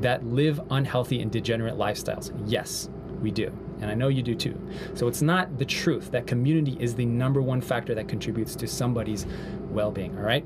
that 0.00 0.24
live 0.24 0.60
unhealthy 0.70 1.20
and 1.20 1.30
degenerate 1.30 1.74
lifestyles? 1.74 2.32
Yes, 2.46 2.88
we 3.20 3.30
do. 3.30 3.52
And 3.80 3.90
I 3.90 3.94
know 3.94 4.08
you 4.08 4.22
do 4.22 4.34
too. 4.34 4.60
So 4.94 5.06
it's 5.06 5.22
not 5.22 5.58
the 5.58 5.64
truth 5.64 6.10
that 6.10 6.26
community 6.26 6.76
is 6.80 6.94
the 6.94 7.06
number 7.06 7.40
one 7.40 7.60
factor 7.60 7.94
that 7.94 8.08
contributes 8.08 8.56
to 8.56 8.66
somebody's 8.66 9.26
well 9.70 9.90
being, 9.90 10.16
all 10.18 10.24
right? 10.24 10.44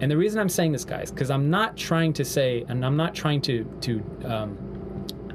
And 0.00 0.10
the 0.10 0.16
reason 0.16 0.40
I'm 0.40 0.48
saying 0.48 0.72
this, 0.72 0.84
guys, 0.84 1.10
because 1.10 1.30
I'm 1.30 1.50
not 1.50 1.76
trying 1.76 2.14
to 2.14 2.24
say, 2.24 2.64
and 2.68 2.84
I'm 2.84 2.96
not 2.96 3.14
trying 3.14 3.42
to, 3.42 3.64
to, 3.82 4.02
um, 4.24 4.69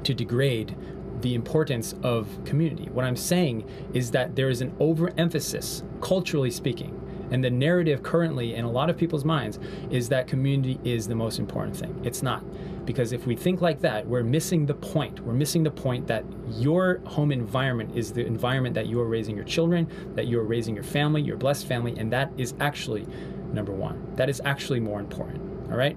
to 0.06 0.14
degrade 0.14 0.76
the 1.20 1.34
importance 1.34 1.94
of 2.04 2.28
community. 2.44 2.88
What 2.92 3.04
I'm 3.04 3.16
saying 3.16 3.68
is 3.92 4.12
that 4.12 4.36
there 4.36 4.48
is 4.48 4.60
an 4.60 4.72
overemphasis, 4.78 5.82
culturally 6.00 6.52
speaking, 6.52 7.02
and 7.32 7.42
the 7.42 7.50
narrative 7.50 8.04
currently 8.04 8.54
in 8.54 8.64
a 8.64 8.70
lot 8.70 8.88
of 8.88 8.96
people's 8.96 9.24
minds 9.24 9.58
is 9.90 10.08
that 10.10 10.28
community 10.28 10.78
is 10.84 11.08
the 11.08 11.16
most 11.16 11.40
important 11.40 11.76
thing. 11.76 12.00
It's 12.04 12.22
not. 12.22 12.44
Because 12.84 13.10
if 13.10 13.26
we 13.26 13.34
think 13.34 13.60
like 13.60 13.80
that, 13.80 14.06
we're 14.06 14.22
missing 14.22 14.64
the 14.64 14.74
point. 14.74 15.18
We're 15.18 15.32
missing 15.32 15.64
the 15.64 15.72
point 15.72 16.06
that 16.06 16.24
your 16.50 17.00
home 17.04 17.32
environment 17.32 17.96
is 17.96 18.12
the 18.12 18.24
environment 18.24 18.76
that 18.76 18.86
you 18.86 19.00
are 19.00 19.08
raising 19.08 19.34
your 19.34 19.44
children, 19.44 19.90
that 20.14 20.28
you 20.28 20.38
are 20.38 20.44
raising 20.44 20.76
your 20.76 20.84
family, 20.84 21.20
your 21.20 21.36
blessed 21.36 21.66
family, 21.66 21.98
and 21.98 22.12
that 22.12 22.30
is 22.36 22.54
actually 22.60 23.04
number 23.52 23.72
one. 23.72 24.14
That 24.14 24.28
is 24.28 24.40
actually 24.44 24.78
more 24.78 25.00
important. 25.00 25.42
All 25.68 25.76
right? 25.76 25.96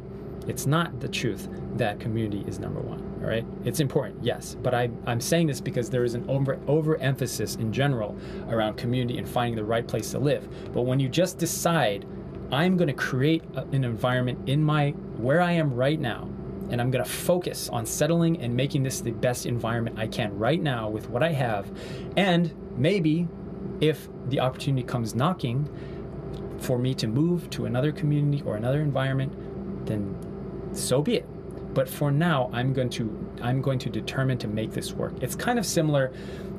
It's 0.49 0.65
not 0.65 0.99
the 0.99 1.07
truth 1.07 1.47
that 1.77 1.99
community 1.99 2.43
is 2.47 2.59
number 2.59 2.81
one. 2.81 2.99
All 3.21 3.29
right, 3.29 3.45
it's 3.65 3.79
important, 3.79 4.23
yes, 4.23 4.55
but 4.63 4.73
I, 4.73 4.89
I'm 5.05 5.21
saying 5.21 5.47
this 5.47 5.61
because 5.61 5.89
there 5.89 6.03
is 6.03 6.15
an 6.15 6.25
over 6.29 6.59
overemphasis 6.67 7.55
in 7.57 7.71
general 7.71 8.17
around 8.47 8.75
community 8.75 9.19
and 9.19 9.27
finding 9.27 9.55
the 9.55 9.63
right 9.63 9.87
place 9.87 10.11
to 10.11 10.19
live. 10.19 10.49
But 10.73 10.83
when 10.83 10.99
you 10.99 11.07
just 11.07 11.37
decide, 11.37 12.05
I'm 12.51 12.77
going 12.77 12.87
to 12.87 12.93
create 12.93 13.43
a, 13.55 13.63
an 13.65 13.83
environment 13.83 14.49
in 14.49 14.63
my 14.63 14.91
where 15.17 15.41
I 15.41 15.51
am 15.51 15.73
right 15.73 15.99
now, 15.99 16.29
and 16.71 16.81
I'm 16.81 16.89
going 16.89 17.03
to 17.03 17.09
focus 17.09 17.69
on 17.69 17.85
settling 17.85 18.41
and 18.41 18.55
making 18.55 18.83
this 18.83 19.01
the 19.01 19.11
best 19.11 19.45
environment 19.45 19.99
I 19.99 20.07
can 20.07 20.37
right 20.37 20.61
now 20.61 20.89
with 20.89 21.09
what 21.09 21.21
I 21.21 21.31
have, 21.33 21.69
and 22.17 22.53
maybe 22.75 23.27
if 23.81 24.09
the 24.29 24.39
opportunity 24.39 24.83
comes 24.83 25.13
knocking 25.13 25.69
for 26.57 26.79
me 26.79 26.93
to 26.95 27.07
move 27.07 27.49
to 27.51 27.65
another 27.65 27.91
community 27.91 28.43
or 28.45 28.55
another 28.55 28.81
environment, 28.81 29.33
then 29.85 30.15
so 30.73 31.01
be 31.01 31.15
it 31.15 31.25
but 31.73 31.87
for 31.87 32.11
now 32.11 32.49
i'm 32.53 32.73
going 32.73 32.89
to 32.89 33.29
i'm 33.41 33.61
going 33.61 33.79
to 33.79 33.89
determine 33.89 34.37
to 34.37 34.47
make 34.47 34.71
this 34.71 34.93
work. 34.93 35.13
It's 35.21 35.35
kind 35.35 35.59
of 35.59 35.65
similar 35.65 36.11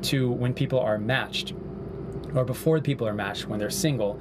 to 0.03 0.31
when 0.31 0.55
people 0.55 0.81
are 0.81 0.99
matched 0.99 1.55
or 2.35 2.45
before 2.45 2.81
people 2.81 3.07
are 3.07 3.15
matched 3.15 3.47
when 3.47 3.59
they're 3.59 3.71
single. 3.71 4.19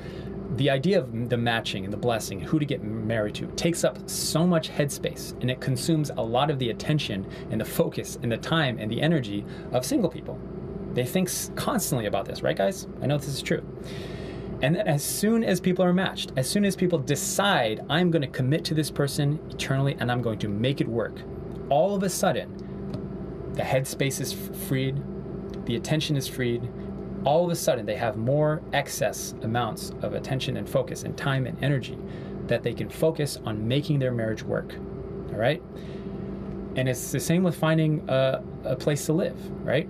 The 0.56 0.70
idea 0.70 1.00
of 1.00 1.30
the 1.30 1.38
matching 1.38 1.84
and 1.84 1.94
the 1.94 1.98
blessing 1.98 2.42
who 2.42 2.58
to 2.60 2.66
get 2.66 2.84
married 2.84 3.36
to 3.36 3.48
takes 3.52 3.84
up 3.84 4.10
so 4.10 4.48
much 4.48 4.70
headspace 4.70 5.40
and 5.42 5.52
it 5.52 5.62
consumes 5.62 6.10
a 6.10 6.22
lot 6.22 6.50
of 6.50 6.58
the 6.58 6.72
attention 6.72 7.28
and 7.52 7.62
the 7.62 7.66
focus 7.66 8.18
and 8.24 8.32
the 8.32 8.38
time 8.38 8.78
and 8.80 8.92
the 8.92 9.02
energy 9.02 9.46
of 9.72 9.86
single 9.86 10.10
people. 10.10 10.40
They 10.94 11.06
think 11.06 11.30
constantly 11.56 12.08
about 12.08 12.26
this 12.26 12.42
right 12.42 12.58
guys? 12.58 12.88
I 13.02 13.06
know 13.06 13.18
this 13.18 13.28
is 13.28 13.42
true 13.42 13.64
and 14.62 14.76
then 14.76 14.88
as 14.88 15.04
soon 15.04 15.44
as 15.44 15.60
people 15.60 15.86
are 15.86 15.94
matched, 15.94 16.34
as 16.36 16.50
soon 16.50 16.66
as 16.66 16.76
people 16.76 17.00
decide, 17.00 17.86
I'm 17.90 18.12
going 18.12 18.22
to 18.22 18.28
commit 18.28 18.66
to 18.66 18.74
this 18.74 18.92
person 18.92 19.40
eternally 19.50 19.96
and 20.00 20.12
I'm 20.12 20.22
going 20.22 20.40
to 20.40 20.50
make 20.50 20.82
it 20.82 20.88
work, 20.88 21.22
all 21.70 21.96
of 21.96 22.04
a 22.04 22.10
sudden, 22.10 23.52
the 23.54 23.62
headspace 23.62 24.20
is 24.20 24.34
freed, 24.68 25.02
the 25.66 25.76
attention 25.76 26.18
is 26.18 26.28
freed. 26.28 26.70
All 27.26 27.44
of 27.44 27.52
a 27.52 27.56
sudden, 27.56 27.86
they 27.86 27.98
have 27.98 28.16
more 28.16 28.62
excess 28.72 29.34
amounts 29.44 29.92
of 30.02 30.14
attention 30.14 30.58
and 30.58 30.68
focus 30.68 31.04
and 31.04 31.18
time 31.18 31.46
and 31.46 31.62
energy 31.64 31.98
that 32.48 32.64
they 32.64 32.74
can 32.74 32.90
focus 32.90 33.38
on 33.46 33.68
making 33.68 34.00
their 34.00 34.12
marriage 34.12 34.42
work. 34.42 34.76
All 35.30 35.38
right? 35.38 35.62
And 36.76 36.88
it's 36.88 37.12
the 37.12 37.20
same 37.20 37.44
with 37.44 37.56
finding 37.56 38.10
a, 38.10 38.42
a 38.64 38.76
place 38.76 39.06
to 39.08 39.14
live, 39.14 39.38
right? 39.66 39.90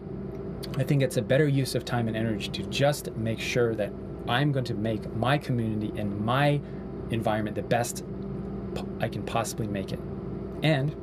I 0.78 0.84
think 0.84 1.02
it's 1.02 1.18
a 1.18 1.22
better 1.22 1.48
use 1.48 1.76
of 1.76 1.86
time 1.86 2.08
and 2.08 2.18
energy 2.18 2.50
to 2.50 2.64
just 2.64 3.16
make 3.16 3.40
sure 3.40 3.76
that 3.76 3.94
I'm 4.30 4.52
going 4.52 4.66
to 4.66 4.76
make 4.76 5.14
my 5.16 5.38
community 5.38 5.92
and 6.00 6.24
my 6.24 6.62
environment 7.10 7.56
the 7.56 7.64
best 7.64 8.06
I 9.00 9.10
can 9.10 9.24
possibly 9.24 9.68
make 9.68 9.92
it. 9.92 10.00
And 10.62 10.96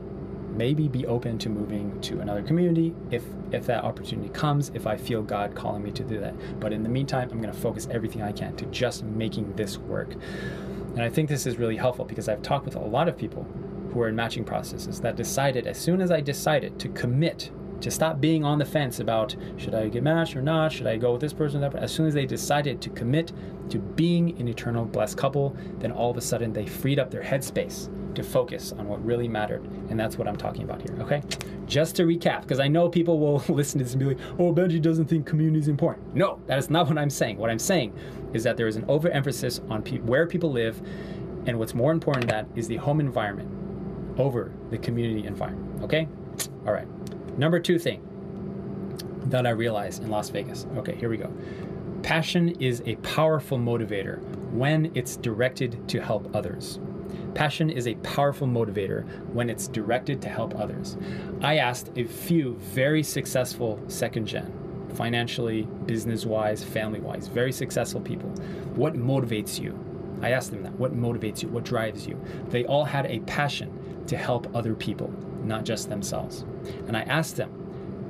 maybe 0.56 0.88
be 0.88 1.06
open 1.06 1.38
to 1.38 1.48
moving 1.48 2.00
to 2.00 2.20
another 2.20 2.42
community 2.42 2.94
if 3.10 3.24
if 3.52 3.66
that 3.66 3.84
opportunity 3.84 4.28
comes 4.30 4.70
if 4.74 4.86
i 4.86 4.96
feel 4.96 5.22
god 5.22 5.54
calling 5.54 5.82
me 5.82 5.90
to 5.90 6.02
do 6.02 6.18
that 6.18 6.34
but 6.60 6.72
in 6.72 6.82
the 6.82 6.88
meantime 6.88 7.28
i'm 7.30 7.40
going 7.40 7.52
to 7.52 7.60
focus 7.60 7.86
everything 7.90 8.22
i 8.22 8.32
can 8.32 8.56
to 8.56 8.64
just 8.66 9.04
making 9.04 9.52
this 9.54 9.76
work 9.76 10.14
and 10.94 11.02
i 11.02 11.10
think 11.10 11.28
this 11.28 11.46
is 11.46 11.58
really 11.58 11.76
helpful 11.76 12.04
because 12.04 12.28
i've 12.28 12.42
talked 12.42 12.64
with 12.64 12.74
a 12.74 12.80
lot 12.80 13.06
of 13.06 13.18
people 13.18 13.46
who 13.92 14.00
are 14.00 14.08
in 14.08 14.16
matching 14.16 14.44
processes 14.44 15.00
that 15.00 15.14
decided 15.14 15.66
as 15.66 15.78
soon 15.78 16.00
as 16.00 16.10
i 16.10 16.20
decided 16.20 16.78
to 16.78 16.88
commit 16.90 17.50
to 17.80 17.90
stop 17.90 18.20
being 18.20 18.44
on 18.44 18.58
the 18.58 18.64
fence 18.64 19.00
about 19.00 19.36
should 19.56 19.74
I 19.74 19.88
get 19.88 20.02
matched 20.02 20.36
or 20.36 20.42
not, 20.42 20.72
should 20.72 20.86
I 20.86 20.96
go 20.96 21.12
with 21.12 21.20
this 21.20 21.32
person, 21.32 21.60
that 21.60 21.72
person. 21.72 21.84
As 21.84 21.92
soon 21.92 22.06
as 22.06 22.14
they 22.14 22.26
decided 22.26 22.80
to 22.82 22.90
commit 22.90 23.32
to 23.70 23.78
being 23.78 24.38
an 24.40 24.48
eternal 24.48 24.84
blessed 24.84 25.16
couple, 25.16 25.56
then 25.78 25.92
all 25.92 26.10
of 26.10 26.16
a 26.16 26.20
sudden 26.20 26.52
they 26.52 26.66
freed 26.66 26.98
up 26.98 27.10
their 27.10 27.22
headspace 27.22 27.90
to 28.14 28.22
focus 28.22 28.72
on 28.72 28.88
what 28.88 29.04
really 29.04 29.28
mattered. 29.28 29.64
And 29.90 30.00
that's 30.00 30.16
what 30.18 30.26
I'm 30.26 30.36
talking 30.36 30.62
about 30.62 30.82
here, 30.82 30.96
okay? 31.02 31.22
Just 31.66 31.96
to 31.96 32.04
recap, 32.04 32.42
because 32.42 32.58
I 32.58 32.66
know 32.66 32.88
people 32.88 33.18
will 33.18 33.44
listen 33.54 33.78
to 33.78 33.84
this 33.84 33.92
and 33.92 34.00
be 34.00 34.06
like, 34.06 34.18
oh, 34.38 34.52
Benjy 34.52 34.80
doesn't 34.80 35.06
think 35.06 35.26
community 35.26 35.60
is 35.60 35.68
important. 35.68 36.14
No, 36.14 36.40
that 36.46 36.58
is 36.58 36.70
not 36.70 36.88
what 36.88 36.98
I'm 36.98 37.10
saying. 37.10 37.36
What 37.36 37.50
I'm 37.50 37.58
saying 37.58 37.94
is 38.32 38.42
that 38.44 38.56
there 38.56 38.66
is 38.66 38.76
an 38.76 38.84
overemphasis 38.88 39.60
on 39.68 39.82
pe- 39.82 39.98
where 39.98 40.26
people 40.26 40.50
live, 40.50 40.80
and 41.46 41.58
what's 41.58 41.74
more 41.74 41.92
important 41.92 42.26
than 42.26 42.46
that 42.46 42.58
is 42.58 42.66
the 42.66 42.76
home 42.76 43.00
environment 43.00 43.50
over 44.18 44.52
the 44.70 44.78
community 44.78 45.26
environment, 45.26 45.84
okay? 45.84 46.08
All 46.66 46.72
right. 46.72 46.88
Number 47.36 47.60
two 47.60 47.78
thing 47.78 48.02
that 49.26 49.46
I 49.46 49.50
realized 49.50 50.02
in 50.02 50.10
Las 50.10 50.30
Vegas. 50.30 50.66
Okay, 50.76 50.94
here 50.94 51.08
we 51.08 51.16
go. 51.16 51.30
Passion 52.02 52.50
is 52.60 52.82
a 52.86 52.96
powerful 52.96 53.58
motivator 53.58 54.22
when 54.52 54.90
it's 54.94 55.16
directed 55.16 55.88
to 55.88 56.00
help 56.00 56.34
others. 56.34 56.78
Passion 57.34 57.68
is 57.68 57.86
a 57.86 57.94
powerful 57.96 58.46
motivator 58.46 59.06
when 59.32 59.50
it's 59.50 59.68
directed 59.68 60.22
to 60.22 60.28
help 60.28 60.54
others. 60.54 60.96
I 61.42 61.58
asked 61.58 61.90
a 61.96 62.04
few 62.04 62.54
very 62.54 63.02
successful 63.02 63.82
second 63.88 64.26
gen, 64.26 64.52
financially, 64.94 65.62
business 65.84 66.24
wise, 66.24 66.64
family 66.64 67.00
wise, 67.00 67.26
very 67.26 67.52
successful 67.52 68.00
people, 68.00 68.30
what 68.74 68.94
motivates 68.94 69.60
you? 69.60 69.78
I 70.22 70.30
asked 70.30 70.50
them 70.50 70.62
that. 70.62 70.72
What 70.78 70.94
motivates 70.94 71.42
you? 71.42 71.48
What 71.48 71.64
drives 71.64 72.06
you? 72.06 72.18
They 72.48 72.64
all 72.64 72.84
had 72.84 73.04
a 73.06 73.18
passion 73.20 73.85
to 74.06 74.16
help 74.16 74.54
other 74.54 74.74
people, 74.74 75.12
not 75.42 75.64
just 75.64 75.88
themselves. 75.88 76.44
And 76.86 76.96
I 76.96 77.02
asked 77.02 77.36
them, 77.36 77.52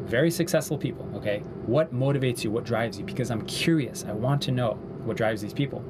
very 0.05 0.31
successful 0.31 0.79
people, 0.79 1.09
okay, 1.17 1.41
what 1.67 1.93
motivates 1.93 2.45
you? 2.45 2.50
What 2.50 2.65
drives 2.65 2.99
you? 2.99 3.05
Because 3.05 3.31
I'm 3.31 3.45
curious. 3.47 4.05
I 4.09 4.12
want 4.12 4.41
to 4.43 4.53
know 4.53 4.75
what 5.05 5.17
drives 5.17 5.43
these 5.43 5.53
people 5.53 5.85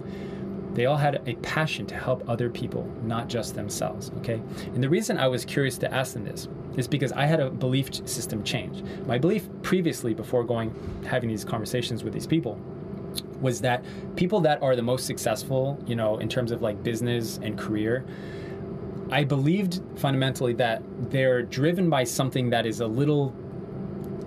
they 0.77 0.85
all 0.85 0.99
had 0.99 1.27
a 1.27 1.35
passion 1.37 1.87
to 1.87 1.97
help 1.97 2.29
other 2.29 2.51
people, 2.51 2.87
not 3.03 3.29
just 3.29 3.55
themselves. 3.55 4.11
Okay, 4.19 4.43
and 4.75 4.85
the 4.85 4.89
reason 4.91 5.17
I 5.17 5.27
was 5.27 5.43
curious 5.43 5.79
to 5.79 5.93
ask 5.93 6.13
them 6.13 6.25
this 6.25 6.49
is 6.77 6.87
because 6.87 7.13
I 7.13 7.25
had 7.25 7.41
a 7.41 7.49
belief 7.49 7.95
system 8.07 8.45
change. 8.45 8.83
My 9.07 9.17
belief 9.17 9.49
previously, 9.63 10.13
before 10.13 10.45
going 10.45 10.75
having 11.07 11.31
these 11.31 11.47
conversations 11.47 12.05
with 12.05 12.13
these 12.13 12.27
people, 12.27 12.61
was 13.41 13.63
that 13.63 13.83
people 14.17 14.39
that 14.41 14.63
are 14.63 14.77
the 14.77 14.83
most 14.83 15.07
successful, 15.07 15.83
you 15.87 15.97
know, 15.97 16.19
in 16.19 16.29
terms 16.29 16.53
of 16.53 16.61
like 16.61 16.83
business 16.83 17.41
and 17.43 17.57
career, 17.57 18.05
I 19.11 19.25
believed 19.25 19.81
fundamentally 19.97 20.55
that 20.55 20.83
they're 21.11 21.43
driven 21.43 21.89
by 21.89 22.05
something 22.05 22.51
that 22.51 22.67
is 22.67 22.81
a 22.81 22.87
little 22.87 23.35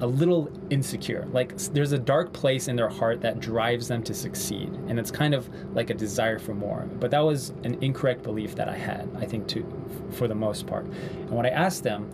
a 0.01 0.07
little 0.07 0.50
insecure. 0.69 1.27
Like 1.31 1.57
there's 1.57 1.91
a 1.91 2.00
dark 2.00 2.31
place 2.31 2.67
in 2.67 2.75
their 2.75 2.89
heart 2.89 3.21
that 3.21 3.39
drives 3.39 3.88
them 3.88 4.01
to 4.03 4.13
succeed, 4.13 4.74
and 4.88 4.98
it's 4.98 5.12
kind 5.12 5.33
of 5.33 5.50
like 5.75 5.89
a 5.89 5.93
desire 5.93 6.39
for 6.39 6.53
more. 6.53 6.88
But 7.00 7.12
that 7.12 7.19
was 7.19 7.50
an 7.63 7.77
incorrect 7.81 8.24
belief 8.24 8.55
that 8.55 8.69
I 8.69 8.77
had, 8.77 9.09
I 9.17 9.25
think, 9.25 9.48
too, 9.48 9.65
for 10.12 10.27
the 10.27 10.36
most 10.36 10.67
part. 10.67 10.86
And 10.86 11.31
when 11.31 11.45
I 11.45 11.50
asked 11.50 11.83
them, 11.83 12.09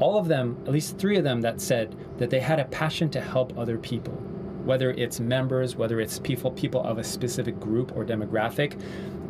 all 0.00 0.18
of 0.18 0.28
them, 0.28 0.56
at 0.66 0.72
least 0.72 0.98
three 0.98 1.16
of 1.16 1.24
them, 1.24 1.40
that 1.40 1.60
said 1.60 1.96
that 2.18 2.30
they 2.30 2.40
had 2.40 2.60
a 2.60 2.64
passion 2.66 3.08
to 3.10 3.20
help 3.20 3.56
other 3.58 3.78
people, 3.78 4.14
whether 4.64 4.90
it's 4.90 5.20
members, 5.20 5.76
whether 5.76 6.00
it's 6.00 6.18
people 6.18 6.50
people 6.50 6.82
of 6.82 6.98
a 6.98 7.04
specific 7.04 7.58
group 7.58 7.96
or 7.96 8.04
demographic. 8.04 8.80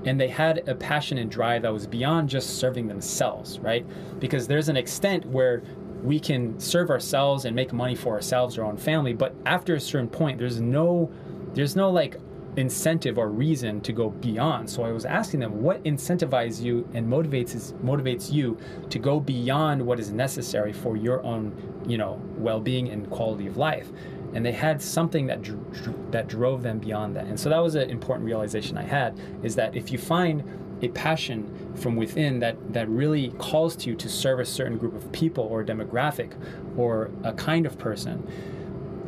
And 0.05 0.21
they 0.21 0.29
had 0.29 0.67
a 0.69 0.75
passion 0.75 1.19
and 1.19 1.31
drive 1.31 1.63
that 1.63 1.73
was 1.73 1.87
beyond 1.87 2.29
just 2.29 2.59
serving 2.59 2.89
themselves, 2.89 3.59
right? 3.59 3.87
Because 4.19 4.47
there's 4.47 4.69
an 4.69 4.77
extent 4.77 5.27
where 5.27 5.63
we 6.03 6.19
can 6.19 6.59
serve 6.59 6.91
ourselves 6.91 7.45
and 7.45 7.55
make 7.55 7.73
money 7.73 7.95
for 7.95 8.15
ourselves 8.15 8.57
or 8.57 8.65
our 8.65 8.71
own 8.71 8.77
family 8.77 9.13
but 9.13 9.35
after 9.47 9.75
a 9.75 9.81
certain 9.81 10.09
point 10.09 10.39
there's 10.39 10.61
no 10.61 11.11
there's 11.55 11.77
no 11.77 11.91
like 11.91 12.17
incentive 12.57 13.17
or 13.17 13.29
reason 13.29 13.81
to 13.81 13.93
go 13.93 14.11
beyond 14.11 14.69
so 14.69 14.83
i 14.83 14.91
was 14.91 15.05
asking 15.05 15.39
them 15.41 15.63
what 15.63 15.83
incentivizes 15.85 16.61
you 16.61 16.89
and 16.95 17.07
motivates 17.07 17.73
motivates 17.75 18.33
you 18.33 18.59
to 18.89 18.99
go 18.99 19.21
beyond 19.21 19.81
what 19.81 20.01
is 20.01 20.11
necessary 20.11 20.73
for 20.73 20.97
your 20.97 21.23
own 21.23 21.53
you 21.87 21.97
know 21.97 22.21
well-being 22.37 22.89
and 22.89 23.09
quality 23.11 23.47
of 23.47 23.57
life 23.57 23.91
and 24.35 24.45
they 24.45 24.53
had 24.53 24.81
something 24.81 25.27
that 25.27 25.43
dr- 25.43 26.11
that 26.11 26.29
drove 26.29 26.63
them 26.63 26.79
beyond 26.79 27.15
that 27.17 27.27
and 27.27 27.39
so 27.39 27.49
that 27.49 27.59
was 27.59 27.75
an 27.75 27.91
important 27.91 28.25
realization 28.25 28.77
i 28.77 28.83
had 28.83 29.19
is 29.43 29.55
that 29.55 29.77
if 29.77 29.91
you 29.91 29.99
find 29.99 30.43
a 30.83 30.89
passion 30.89 31.75
from 31.77 31.97
within 31.97 32.39
that, 32.41 32.57
that 32.73 32.89
really 32.89 33.31
calls 33.39 33.77
to 33.77 33.91
you 33.91 33.97
to 33.97 34.09
serve 34.09 34.41
a 34.41 34.47
certain 34.47 34.79
group 34.79 34.95
of 34.95 35.11
people 35.13 35.45
or 35.45 35.65
demographic 35.65 36.33
or 36.77 37.11
a 37.23 37.33
kind 37.33 37.67
of 37.67 37.79
person, 37.79 38.27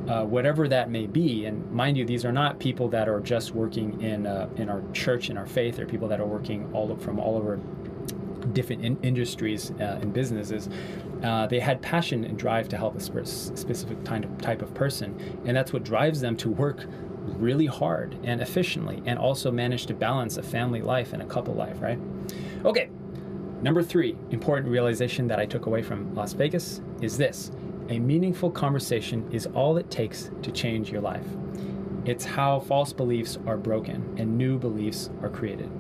uh, 0.09 0.25
whatever 0.25 0.69
that 0.69 0.91
may 0.91 1.07
be. 1.07 1.47
And 1.47 1.71
mind 1.71 1.97
you, 1.97 2.05
these 2.05 2.25
are 2.25 2.33
not 2.33 2.59
people 2.59 2.89
that 2.89 3.09
are 3.09 3.21
just 3.21 3.53
working 3.53 4.01
in, 4.03 4.27
uh, 4.27 4.49
in 4.57 4.69
our 4.69 4.83
church, 4.93 5.31
in 5.31 5.39
our 5.39 5.47
faith. 5.47 5.77
They're 5.77 5.87
people 5.87 6.09
that 6.09 6.21
are 6.21 6.27
working 6.27 6.69
all 6.73 6.95
from 6.97 7.19
all 7.19 7.37
over 7.37 7.59
different 8.53 8.85
in- 8.85 8.99
industries 9.03 9.71
uh, 9.73 9.99
and 10.01 10.12
businesses. 10.12 10.69
Uh, 11.23 11.47
they 11.47 11.61
had 11.61 11.81
passion 11.83 12.25
and 12.25 12.38
drive 12.38 12.69
to 12.69 12.77
help 12.77 12.97
a 12.97 13.01
sp- 13.01 13.25
specific 13.25 14.05
kind 14.05 14.25
of 14.25 14.38
type 14.41 14.62
of 14.62 14.73
person, 14.75 15.19
and 15.45 15.57
that's 15.57 15.73
what 15.73 15.85
drives 15.85 16.21
them 16.21 16.37
to 16.37 16.51
work 16.51 16.87
really 17.38 17.67
hard 17.67 18.17
and 18.25 18.41
efficiently 18.41 19.03
and 19.07 19.19
also 19.19 19.51
manage 19.51 19.87
to 19.87 19.95
balance 19.95 20.37
a 20.37 20.43
family 20.43 20.83
life 20.83 21.12
and 21.12 21.23
a 21.23 21.27
couple 21.27 21.55
life, 21.55 21.81
right? 21.81 21.99
Okay, 22.65 22.91
number 23.62 23.83
three 23.83 24.17
important 24.31 24.71
realization 24.71 25.29
that 25.29 25.38
I 25.38 25.47
took 25.47 25.67
away 25.67 25.83
from 25.83 26.15
Las 26.15 26.33
Vegas 26.33 26.81
is 27.01 27.17
this 27.17 27.53
a 27.88 27.99
meaningful 27.99 28.51
conversation 28.51 29.29
is 29.33 29.47
all 29.47 29.77
it 29.77 29.91
takes 29.91 30.31
to 30.43 30.51
change 30.51 30.91
your 30.91 31.01
life. 31.01 31.27
It's 32.05 32.25
how 32.25 32.59
false 32.59 32.93
beliefs 32.93 33.38
are 33.47 33.57
broken 33.57 34.15
and 34.19 34.37
new 34.37 34.59
beliefs 34.59 35.11
are 35.23 35.29
created. 35.29 35.71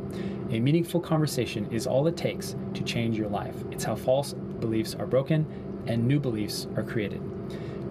A 0.52 0.60
meaningful 0.60 1.00
conversation 1.00 1.66
is 1.72 1.86
all 1.86 2.06
it 2.06 2.16
takes 2.16 2.54
to 2.74 2.84
change 2.84 3.18
your 3.18 3.28
life. 3.28 3.56
It's 3.72 3.82
how 3.82 3.96
false 3.96 4.32
beliefs 4.32 4.94
are 4.94 5.06
broken 5.06 5.44
and 5.88 6.06
new 6.06 6.20
beliefs 6.20 6.68
are 6.76 6.84
created. 6.84 7.20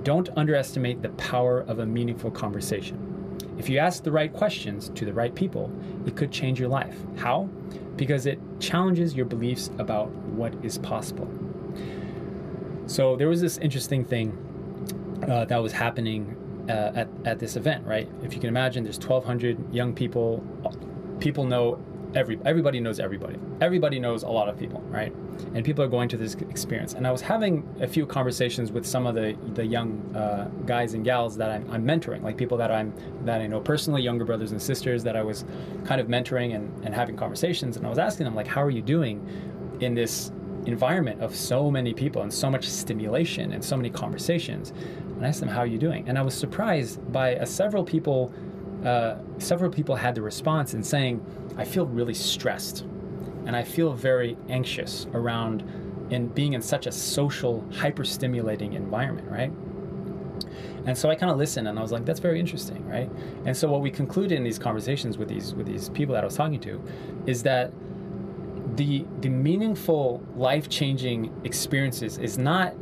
Don't 0.03 0.29
underestimate 0.37 1.01
the 1.01 1.09
power 1.09 1.61
of 1.61 1.79
a 1.79 1.85
meaningful 1.85 2.31
conversation. 2.31 3.11
If 3.57 3.69
you 3.69 3.79
ask 3.79 4.01
the 4.01 4.11
right 4.11 4.31
questions 4.31 4.89
to 4.95 5.03
the 5.03 5.13
right 5.13 5.35
people, 5.35 5.69
it 6.05 6.15
could 6.15 6.31
change 6.31 6.57
your 6.57 6.69
life. 6.69 6.97
How? 7.17 7.49
Because 7.97 8.25
it 8.25 8.39
challenges 8.59 9.13
your 9.13 9.25
beliefs 9.25 9.69
about 9.77 10.09
what 10.09 10.53
is 10.63 10.77
possible. 10.77 11.29
So 12.87 13.17
there 13.17 13.27
was 13.27 13.41
this 13.41 13.57
interesting 13.57 14.05
thing 14.05 14.37
uh, 15.27 15.45
that 15.45 15.61
was 15.61 15.73
happening 15.73 16.35
uh, 16.71 16.91
at, 16.95 17.09
at 17.25 17.39
this 17.39 17.55
event, 17.55 17.85
right? 17.85 18.09
If 18.23 18.33
you 18.33 18.39
can 18.39 18.49
imagine, 18.49 18.83
there's 18.83 18.97
1,200 18.97 19.73
young 19.73 19.93
people. 19.93 20.43
People 21.19 21.45
know 21.45 21.79
every 22.15 22.39
everybody 22.45 22.79
knows 22.79 22.99
everybody. 22.99 23.37
Everybody 23.59 23.99
knows 23.99 24.23
a 24.23 24.29
lot 24.29 24.49
of 24.49 24.57
people, 24.57 24.81
right? 24.81 25.13
And 25.53 25.63
people 25.65 25.83
are 25.83 25.87
going 25.87 26.09
to 26.09 26.17
this 26.17 26.35
experience. 26.35 26.93
And 26.93 27.07
I 27.07 27.11
was 27.11 27.21
having 27.21 27.67
a 27.79 27.87
few 27.87 28.05
conversations 28.05 28.71
with 28.71 28.85
some 28.85 29.05
of 29.05 29.15
the 29.15 29.37
the 29.53 29.65
young 29.65 30.15
uh, 30.15 30.49
guys 30.65 30.93
and 30.93 31.03
gals 31.03 31.37
that 31.37 31.49
I'm, 31.49 31.69
I'm, 31.71 31.85
mentoring, 31.85 32.21
like 32.23 32.37
people 32.37 32.57
that 32.57 32.71
I'm 32.71 32.93
that 33.25 33.41
I 33.41 33.47
know 33.47 33.59
personally, 33.59 34.01
younger 34.01 34.25
brothers 34.25 34.51
and 34.51 34.61
sisters 34.61 35.03
that 35.03 35.15
I 35.15 35.23
was 35.23 35.45
kind 35.85 36.01
of 36.01 36.07
mentoring 36.07 36.55
and, 36.55 36.85
and 36.85 36.93
having 36.93 37.15
conversations. 37.15 37.77
And 37.77 37.85
I 37.85 37.89
was 37.89 37.99
asking 37.99 38.25
them 38.25 38.35
like, 38.35 38.47
how 38.47 38.63
are 38.63 38.71
you 38.71 38.81
doing 38.81 39.25
in 39.79 39.95
this 39.95 40.31
environment 40.65 41.21
of 41.21 41.35
so 41.35 41.71
many 41.71 41.93
people 41.93 42.21
and 42.21 42.31
so 42.31 42.49
much 42.49 42.67
stimulation 42.67 43.51
and 43.53 43.63
so 43.63 43.75
many 43.75 43.89
conversations? 43.89 44.73
And 45.21 45.27
I 45.27 45.29
asked 45.29 45.39
them, 45.39 45.49
how 45.49 45.59
are 45.59 45.67
you 45.67 45.77
doing? 45.77 46.09
And 46.09 46.17
I 46.17 46.23
was 46.23 46.33
surprised 46.33 46.99
by 47.11 47.35
uh, 47.35 47.45
several 47.45 47.83
people. 47.83 48.33
Uh, 48.83 49.17
several 49.37 49.69
people 49.69 49.95
had 49.95 50.15
the 50.15 50.21
response 50.23 50.73
in 50.73 50.81
saying 50.81 51.23
I 51.57 51.63
feel 51.63 51.85
really 51.85 52.15
stressed 52.15 52.81
and 53.45 53.55
I 53.55 53.63
feel 53.63 53.93
very 53.93 54.35
anxious 54.49 55.05
around 55.13 55.61
in 56.09 56.27
being 56.29 56.53
in 56.53 56.61
such 56.63 56.87
a 56.87 56.91
social, 56.91 57.63
hyper 57.71 58.03
stimulating 58.03 58.73
environment, 58.73 59.29
right? 59.29 59.51
And 60.87 60.97
so 60.97 61.11
I 61.11 61.13
kind 61.13 61.31
of 61.31 61.37
listened 61.37 61.67
and 61.67 61.77
I 61.77 61.83
was 61.83 61.91
like, 61.91 62.03
that's 62.03 62.19
very 62.19 62.39
interesting, 62.39 62.83
right? 62.87 63.11
And 63.45 63.55
so 63.55 63.69
what 63.69 63.81
we 63.81 63.91
concluded 63.91 64.35
in 64.35 64.43
these 64.43 64.57
conversations 64.57 65.19
with 65.19 65.29
these 65.29 65.53
with 65.53 65.67
these 65.67 65.89
people 65.89 66.15
that 66.15 66.23
I 66.23 66.25
was 66.25 66.35
talking 66.35 66.59
to 66.61 66.81
is 67.27 67.43
that 67.43 67.71
the 68.75 69.05
the 69.19 69.29
meaningful 69.29 70.23
life-changing 70.35 71.31
experiences 71.43 72.17
is 72.17 72.39
not 72.39 72.73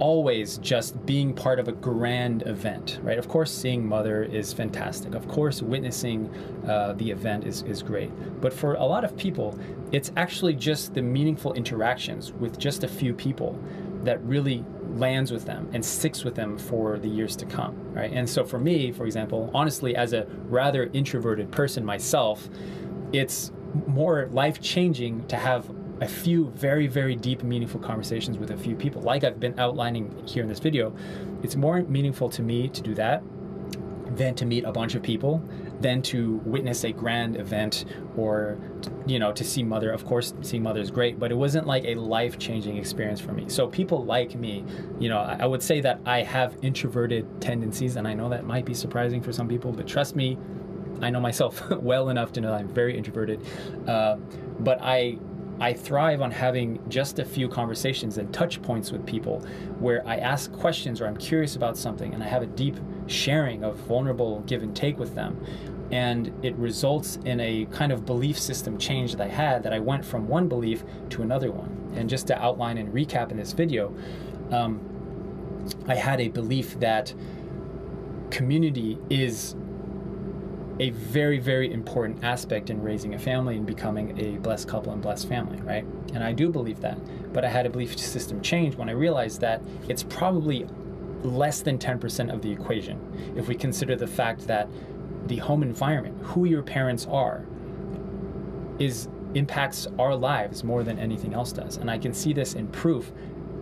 always 0.00 0.58
just 0.58 1.04
being 1.06 1.32
part 1.32 1.58
of 1.58 1.68
a 1.68 1.72
grand 1.72 2.42
event, 2.46 2.98
right? 3.02 3.18
Of 3.18 3.28
course, 3.28 3.52
seeing 3.52 3.86
Mother 3.86 4.24
is 4.24 4.52
fantastic. 4.52 5.14
Of 5.14 5.28
course, 5.28 5.62
witnessing 5.62 6.28
uh, 6.66 6.94
the 6.94 7.10
event 7.10 7.44
is, 7.44 7.62
is 7.62 7.82
great. 7.82 8.10
But 8.40 8.52
for 8.52 8.74
a 8.74 8.84
lot 8.84 9.04
of 9.04 9.16
people, 9.16 9.58
it's 9.92 10.10
actually 10.16 10.54
just 10.54 10.94
the 10.94 11.02
meaningful 11.02 11.52
interactions 11.52 12.32
with 12.32 12.58
just 12.58 12.82
a 12.82 12.88
few 12.88 13.14
people 13.14 13.58
that 14.02 14.22
really 14.24 14.64
lands 14.94 15.30
with 15.30 15.44
them 15.44 15.68
and 15.72 15.84
sticks 15.84 16.24
with 16.24 16.34
them 16.34 16.58
for 16.58 16.98
the 16.98 17.08
years 17.08 17.36
to 17.36 17.46
come, 17.46 17.76
right? 17.92 18.10
And 18.12 18.28
so 18.28 18.44
for 18.44 18.58
me, 18.58 18.90
for 18.90 19.04
example, 19.04 19.50
honestly, 19.54 19.94
as 19.94 20.12
a 20.12 20.26
rather 20.48 20.90
introverted 20.92 21.52
person 21.52 21.84
myself, 21.84 22.48
it's 23.12 23.52
more 23.86 24.28
life 24.32 24.60
changing 24.60 25.26
to 25.28 25.36
have 25.36 25.70
a 26.00 26.08
few 26.08 26.50
very, 26.50 26.86
very 26.86 27.14
deep, 27.14 27.42
meaningful 27.42 27.80
conversations 27.80 28.38
with 28.38 28.50
a 28.50 28.56
few 28.56 28.74
people, 28.74 29.02
like 29.02 29.24
I've 29.24 29.38
been 29.38 29.58
outlining 29.58 30.26
here 30.26 30.42
in 30.42 30.48
this 30.48 30.58
video. 30.58 30.94
It's 31.42 31.56
more 31.56 31.82
meaningful 31.82 32.30
to 32.30 32.42
me 32.42 32.68
to 32.68 32.82
do 32.82 32.94
that 32.94 33.22
than 34.16 34.34
to 34.34 34.44
meet 34.44 34.64
a 34.64 34.72
bunch 34.72 34.94
of 34.94 35.02
people 35.02 35.42
than 35.80 36.02
to 36.02 36.36
witness 36.44 36.84
a 36.84 36.92
grand 36.92 37.36
event 37.36 37.84
or 38.16 38.58
you 39.06 39.18
know 39.18 39.32
to 39.32 39.44
see 39.44 39.62
mother 39.62 39.90
of 39.92 40.04
course 40.04 40.34
seeing 40.42 40.62
mother 40.62 40.80
is 40.80 40.90
great 40.90 41.18
but 41.18 41.30
it 41.30 41.34
wasn't 41.34 41.66
like 41.66 41.84
a 41.84 41.94
life-changing 41.94 42.76
experience 42.76 43.20
for 43.20 43.32
me 43.32 43.48
so 43.48 43.66
people 43.68 44.04
like 44.04 44.34
me 44.34 44.64
you 44.98 45.08
know 45.08 45.18
i 45.18 45.46
would 45.46 45.62
say 45.62 45.80
that 45.80 46.00
i 46.04 46.22
have 46.22 46.56
introverted 46.62 47.24
tendencies 47.40 47.96
and 47.96 48.06
i 48.06 48.12
know 48.12 48.28
that 48.28 48.44
might 48.44 48.64
be 48.64 48.74
surprising 48.74 49.22
for 49.22 49.32
some 49.32 49.48
people 49.48 49.72
but 49.72 49.86
trust 49.86 50.16
me 50.16 50.36
i 51.02 51.08
know 51.08 51.20
myself 51.20 51.70
well 51.76 52.08
enough 52.08 52.32
to 52.32 52.40
know 52.40 52.52
i'm 52.52 52.68
very 52.68 52.96
introverted 52.96 53.40
uh, 53.86 54.16
but 54.58 54.78
i 54.82 55.16
I 55.60 55.74
thrive 55.74 56.22
on 56.22 56.30
having 56.30 56.80
just 56.88 57.18
a 57.18 57.24
few 57.24 57.46
conversations 57.46 58.16
and 58.16 58.32
touch 58.32 58.62
points 58.62 58.90
with 58.90 59.04
people 59.04 59.40
where 59.78 60.06
I 60.08 60.16
ask 60.16 60.50
questions 60.52 61.02
or 61.02 61.06
I'm 61.06 61.18
curious 61.18 61.54
about 61.54 61.76
something 61.76 62.14
and 62.14 62.22
I 62.22 62.26
have 62.26 62.42
a 62.42 62.46
deep 62.46 62.78
sharing 63.06 63.62
of 63.62 63.76
vulnerable 63.76 64.40
give 64.46 64.62
and 64.62 64.74
take 64.74 64.98
with 64.98 65.14
them. 65.14 65.44
And 65.90 66.32
it 66.42 66.54
results 66.56 67.18
in 67.24 67.40
a 67.40 67.66
kind 67.66 67.92
of 67.92 68.06
belief 68.06 68.38
system 68.38 68.78
change 68.78 69.12
that 69.12 69.20
I 69.20 69.28
had 69.28 69.62
that 69.64 69.74
I 69.74 69.80
went 69.80 70.04
from 70.04 70.28
one 70.28 70.48
belief 70.48 70.82
to 71.10 71.22
another 71.22 71.50
one. 71.50 71.92
And 71.94 72.08
just 72.08 72.26
to 72.28 72.40
outline 72.40 72.78
and 72.78 72.92
recap 72.94 73.30
in 73.30 73.36
this 73.36 73.52
video, 73.52 73.94
um, 74.50 74.80
I 75.86 75.94
had 75.94 76.20
a 76.20 76.28
belief 76.28 76.78
that 76.80 77.12
community 78.30 78.96
is 79.10 79.56
a 80.80 80.90
very, 80.90 81.38
very 81.38 81.70
important 81.70 82.24
aspect 82.24 82.70
in 82.70 82.82
raising 82.82 83.14
a 83.14 83.18
family 83.18 83.58
and 83.58 83.66
becoming 83.66 84.18
a 84.18 84.38
blessed 84.38 84.66
couple 84.66 84.92
and 84.92 85.02
blessed 85.02 85.28
family, 85.28 85.60
right? 85.60 85.84
And 86.14 86.24
I 86.24 86.32
do 86.32 86.48
believe 86.48 86.80
that. 86.80 86.98
But 87.34 87.44
I 87.44 87.50
had 87.50 87.66
a 87.66 87.70
belief 87.70 87.98
system 87.98 88.40
change 88.40 88.76
when 88.76 88.88
I 88.88 88.92
realized 88.92 89.42
that 89.42 89.62
it's 89.88 90.02
probably 90.02 90.66
less 91.22 91.60
than 91.60 91.78
10% 91.78 92.32
of 92.32 92.40
the 92.40 92.50
equation 92.50 92.98
if 93.36 93.46
we 93.46 93.54
consider 93.54 93.94
the 93.94 94.06
fact 94.06 94.46
that 94.46 94.68
the 95.26 95.36
home 95.36 95.62
environment, 95.62 96.18
who 96.22 96.46
your 96.46 96.62
parents 96.62 97.06
are, 97.10 97.44
is 98.78 99.06
impacts 99.34 99.86
our 99.98 100.16
lives 100.16 100.64
more 100.64 100.82
than 100.82 100.98
anything 100.98 101.34
else 101.34 101.52
does. 101.52 101.76
And 101.76 101.90
I 101.90 101.98
can 101.98 102.14
see 102.14 102.32
this 102.32 102.54
in 102.54 102.66
proof 102.68 103.12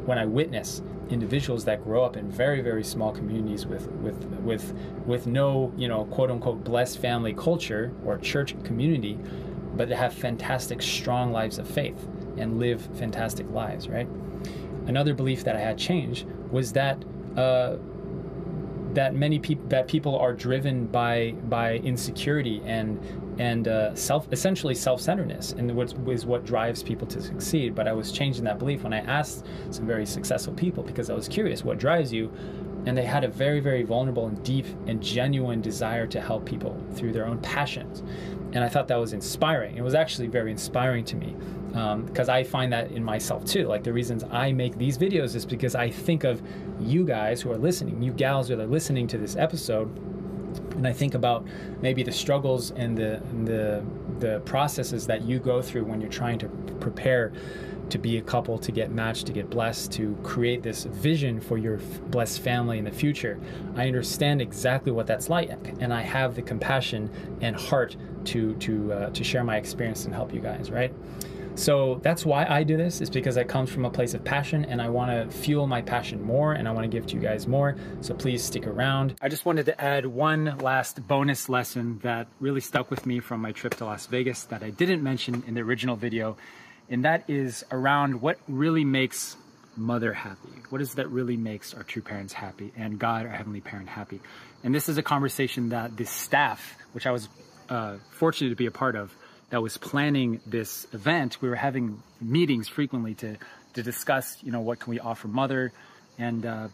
when 0.06 0.18
I 0.18 0.24
witness 0.24 0.82
individuals 1.10 1.64
that 1.64 1.82
grow 1.82 2.04
up 2.04 2.16
in 2.16 2.30
very 2.30 2.60
very 2.60 2.84
small 2.84 3.12
communities 3.12 3.66
with 3.66 3.88
with 3.92 4.24
with 4.40 4.74
with 5.06 5.26
no 5.26 5.72
you 5.76 5.88
know 5.88 6.04
quote 6.06 6.30
unquote 6.30 6.62
blessed 6.64 6.98
family 6.98 7.32
culture 7.32 7.92
or 8.04 8.18
church 8.18 8.54
community 8.64 9.18
but 9.76 9.88
have 9.88 10.12
fantastic 10.12 10.82
strong 10.82 11.32
lives 11.32 11.58
of 11.58 11.68
faith 11.68 12.08
and 12.36 12.58
live 12.58 12.86
fantastic 12.98 13.48
lives 13.50 13.88
right? 13.88 14.08
Another 14.86 15.14
belief 15.14 15.44
that 15.44 15.56
i 15.56 15.60
had 15.60 15.76
changed 15.78 16.26
was 16.50 16.72
that 16.72 17.02
uh, 17.36 17.76
that 18.94 19.14
many 19.14 19.38
people 19.38 19.66
that 19.68 19.86
people 19.86 20.18
are 20.18 20.32
driven 20.32 20.86
by 20.86 21.32
by 21.48 21.76
insecurity 21.76 22.62
and 22.64 22.98
and 23.38 23.68
uh, 23.68 23.94
self 23.94 24.30
essentially 24.32 24.74
self-centeredness 24.74 25.52
and 25.52 25.74
what 25.74 25.94
is 26.08 26.26
what 26.26 26.44
drives 26.44 26.82
people 26.82 27.06
to 27.06 27.22
succeed. 27.22 27.74
But 27.74 27.86
i 27.86 27.92
was 27.92 28.12
changing 28.12 28.44
that 28.44 28.58
belief 28.58 28.82
when 28.82 28.92
i 28.92 28.98
asked 28.98 29.46
some 29.70 29.86
very 29.86 30.06
successful 30.06 30.52
people 30.54 30.82
because 30.82 31.10
i 31.10 31.14
was 31.14 31.28
curious 31.28 31.64
what 31.64 31.78
drives 31.78 32.12
you 32.12 32.32
and 32.86 32.96
they 32.96 33.04
had 33.04 33.24
a 33.24 33.28
very 33.28 33.60
very 33.60 33.82
vulnerable 33.82 34.26
and 34.26 34.42
deep 34.42 34.66
and 34.86 35.02
genuine 35.02 35.60
desire 35.60 36.06
to 36.06 36.20
help 36.20 36.44
people 36.44 36.76
through 36.94 37.12
their 37.12 37.26
own 37.26 37.38
passions. 37.38 38.02
And 38.52 38.64
i 38.64 38.68
thought 38.68 38.88
that 38.88 38.96
was 38.96 39.12
inspiring. 39.12 39.76
It 39.76 39.82
was 39.82 39.94
actually 39.94 40.28
very 40.28 40.50
inspiring 40.50 41.04
to 41.06 41.16
me 41.16 41.36
because 41.68 42.28
um, 42.28 42.34
i 42.34 42.42
find 42.42 42.72
that 42.72 42.90
in 42.90 43.04
myself 43.04 43.44
too. 43.44 43.66
Like 43.66 43.84
the 43.84 43.92
reasons 43.92 44.24
i 44.30 44.52
make 44.52 44.76
these 44.78 44.98
videos 44.98 45.36
is 45.36 45.46
because 45.46 45.74
i 45.76 45.88
think 45.88 46.24
of 46.24 46.42
you 46.80 47.04
guys 47.04 47.40
who 47.42 47.52
are 47.52 47.58
listening 47.58 48.02
you 48.02 48.12
gals 48.12 48.48
who 48.48 48.58
are 48.58 48.66
listening 48.66 49.06
to 49.08 49.18
this 49.18 49.36
episode 49.36 49.88
and 50.76 50.86
I 50.86 50.92
think 50.92 51.14
about 51.14 51.46
maybe 51.80 52.02
the 52.02 52.12
struggles 52.12 52.70
and 52.72 52.96
the 52.96 53.16
and 53.30 53.46
the 53.46 53.84
the 54.18 54.40
processes 54.40 55.06
that 55.06 55.22
you 55.22 55.38
go 55.38 55.62
through 55.62 55.84
when 55.84 56.00
you're 56.00 56.10
trying 56.10 56.38
to 56.40 56.48
prepare 56.80 57.32
to 57.90 57.98
be 57.98 58.18
a 58.18 58.22
couple, 58.22 58.58
to 58.58 58.70
get 58.70 58.90
matched, 58.90 59.26
to 59.26 59.32
get 59.32 59.48
blessed, 59.48 59.90
to 59.92 60.16
create 60.22 60.62
this 60.62 60.84
vision 60.84 61.40
for 61.40 61.56
your 61.56 61.78
blessed 62.10 62.40
family 62.40 62.78
in 62.78 62.84
the 62.84 62.90
future. 62.90 63.38
I 63.76 63.86
understand 63.86 64.42
exactly 64.42 64.92
what 64.92 65.06
that's 65.06 65.30
like, 65.30 65.50
and 65.80 65.92
I 65.92 66.02
have 66.02 66.34
the 66.34 66.42
compassion 66.42 67.10
and 67.40 67.56
heart 67.56 67.96
to 68.26 68.54
to 68.56 68.92
uh, 68.92 69.10
to 69.10 69.24
share 69.24 69.44
my 69.44 69.56
experience 69.56 70.04
and 70.04 70.14
help 70.14 70.34
you 70.34 70.40
guys. 70.40 70.70
Right. 70.70 70.92
So 71.58 71.98
that's 72.04 72.24
why 72.24 72.46
I 72.48 72.62
do 72.62 72.76
this, 72.76 73.00
is 73.00 73.10
because 73.10 73.36
it 73.36 73.48
comes 73.48 73.68
from 73.68 73.84
a 73.84 73.90
place 73.90 74.14
of 74.14 74.22
passion 74.22 74.64
and 74.64 74.80
I 74.80 74.88
want 74.90 75.10
to 75.10 75.36
fuel 75.36 75.66
my 75.66 75.82
passion 75.82 76.22
more 76.22 76.52
and 76.52 76.68
I 76.68 76.70
want 76.70 76.84
to 76.84 76.88
give 76.88 77.04
to 77.08 77.16
you 77.16 77.20
guys 77.20 77.48
more. 77.48 77.74
So 78.00 78.14
please 78.14 78.44
stick 78.44 78.64
around. 78.64 79.16
I 79.20 79.28
just 79.28 79.44
wanted 79.44 79.66
to 79.66 79.80
add 79.80 80.06
one 80.06 80.58
last 80.58 81.04
bonus 81.08 81.48
lesson 81.48 81.98
that 82.04 82.28
really 82.38 82.60
stuck 82.60 82.90
with 82.92 83.04
me 83.06 83.18
from 83.18 83.40
my 83.40 83.50
trip 83.50 83.74
to 83.78 83.86
Las 83.86 84.06
Vegas 84.06 84.44
that 84.44 84.62
I 84.62 84.70
didn't 84.70 85.02
mention 85.02 85.42
in 85.48 85.54
the 85.54 85.62
original 85.62 85.96
video. 85.96 86.36
And 86.88 87.04
that 87.04 87.28
is 87.28 87.64
around 87.72 88.22
what 88.22 88.38
really 88.46 88.84
makes 88.84 89.36
mother 89.76 90.12
happy. 90.12 90.62
What 90.70 90.80
is 90.80 90.94
that 90.94 91.08
really 91.08 91.36
makes 91.36 91.74
our 91.74 91.82
true 91.82 92.02
parents 92.02 92.32
happy 92.32 92.72
and 92.76 93.00
God, 93.00 93.26
our 93.26 93.32
heavenly 93.32 93.62
parent, 93.62 93.88
happy? 93.88 94.20
And 94.62 94.72
this 94.72 94.88
is 94.88 94.96
a 94.96 95.02
conversation 95.02 95.70
that 95.70 95.96
the 95.96 96.06
staff, 96.06 96.76
which 96.92 97.04
I 97.04 97.10
was 97.10 97.28
uh, 97.68 97.96
fortunate 98.12 98.50
to 98.50 98.56
be 98.56 98.66
a 98.66 98.70
part 98.70 98.94
of, 98.94 99.12
that 99.50 99.62
was 99.62 99.78
planning 99.78 100.40
this 100.46 100.86
event, 100.92 101.40
we 101.40 101.48
were 101.48 101.56
having 101.56 102.02
meetings 102.20 102.68
frequently 102.68 103.14
to 103.14 103.36
to 103.74 103.82
discuss, 103.82 104.38
you 104.42 104.50
know, 104.50 104.60
what 104.60 104.80
can 104.80 104.90
we 104.90 104.98
offer 104.98 105.28
mother, 105.28 105.72
and 106.18 106.44
uh, 106.44 106.68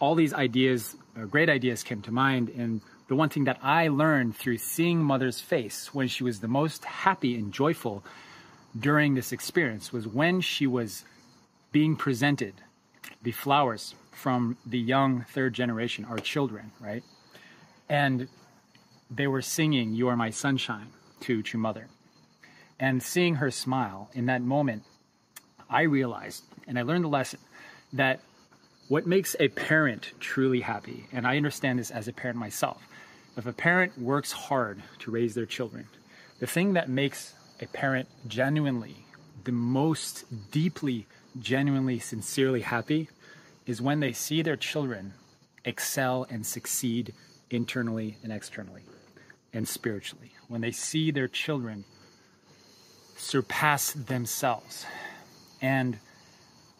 all 0.00 0.14
these 0.14 0.34
ideas, 0.34 0.96
uh, 1.16 1.24
great 1.24 1.48
ideas, 1.48 1.82
came 1.82 2.02
to 2.02 2.12
mind. 2.12 2.50
And 2.50 2.80
the 3.08 3.14
one 3.14 3.28
thing 3.28 3.44
that 3.44 3.58
I 3.62 3.88
learned 3.88 4.36
through 4.36 4.58
seeing 4.58 5.02
mother's 5.02 5.40
face 5.40 5.94
when 5.94 6.08
she 6.08 6.24
was 6.24 6.40
the 6.40 6.48
most 6.48 6.84
happy 6.84 7.36
and 7.36 7.52
joyful 7.52 8.04
during 8.78 9.14
this 9.14 9.32
experience 9.32 9.92
was 9.92 10.06
when 10.06 10.40
she 10.40 10.66
was 10.66 11.04
being 11.70 11.96
presented 11.96 12.54
the 13.22 13.32
flowers 13.32 13.94
from 14.10 14.56
the 14.66 14.78
young 14.78 15.22
third 15.22 15.54
generation, 15.54 16.04
our 16.04 16.18
children, 16.18 16.72
right? 16.80 17.04
And 17.88 18.28
they 19.10 19.26
were 19.26 19.42
singing, 19.42 19.94
You 19.94 20.08
Are 20.08 20.16
My 20.16 20.30
Sunshine 20.30 20.88
to 21.20 21.42
True 21.42 21.60
Mother. 21.60 21.88
And 22.82 23.00
seeing 23.00 23.36
her 23.36 23.52
smile 23.52 24.10
in 24.12 24.26
that 24.26 24.42
moment, 24.42 24.82
I 25.70 25.82
realized, 25.82 26.42
and 26.66 26.76
I 26.76 26.82
learned 26.82 27.04
the 27.04 27.08
lesson, 27.08 27.38
that 27.92 28.18
what 28.88 29.06
makes 29.06 29.36
a 29.38 29.50
parent 29.50 30.10
truly 30.18 30.62
happy, 30.62 31.06
and 31.12 31.24
I 31.24 31.36
understand 31.36 31.78
this 31.78 31.92
as 31.92 32.08
a 32.08 32.12
parent 32.12 32.40
myself, 32.40 32.82
if 33.36 33.46
a 33.46 33.52
parent 33.52 33.96
works 33.96 34.32
hard 34.32 34.82
to 34.98 35.12
raise 35.12 35.32
their 35.34 35.46
children, 35.46 35.86
the 36.40 36.48
thing 36.48 36.72
that 36.72 36.88
makes 36.88 37.34
a 37.60 37.66
parent 37.66 38.08
genuinely, 38.26 39.06
the 39.44 39.52
most 39.52 40.24
deeply, 40.50 41.06
genuinely, 41.38 42.00
sincerely 42.00 42.62
happy 42.62 43.08
is 43.64 43.80
when 43.80 44.00
they 44.00 44.12
see 44.12 44.42
their 44.42 44.56
children 44.56 45.12
excel 45.64 46.26
and 46.28 46.44
succeed 46.44 47.14
internally 47.48 48.18
and 48.24 48.32
externally 48.32 48.82
and 49.52 49.68
spiritually. 49.68 50.32
When 50.48 50.62
they 50.62 50.72
see 50.72 51.12
their 51.12 51.28
children 51.28 51.84
surpass 53.16 53.92
themselves 53.92 54.86
and 55.60 55.98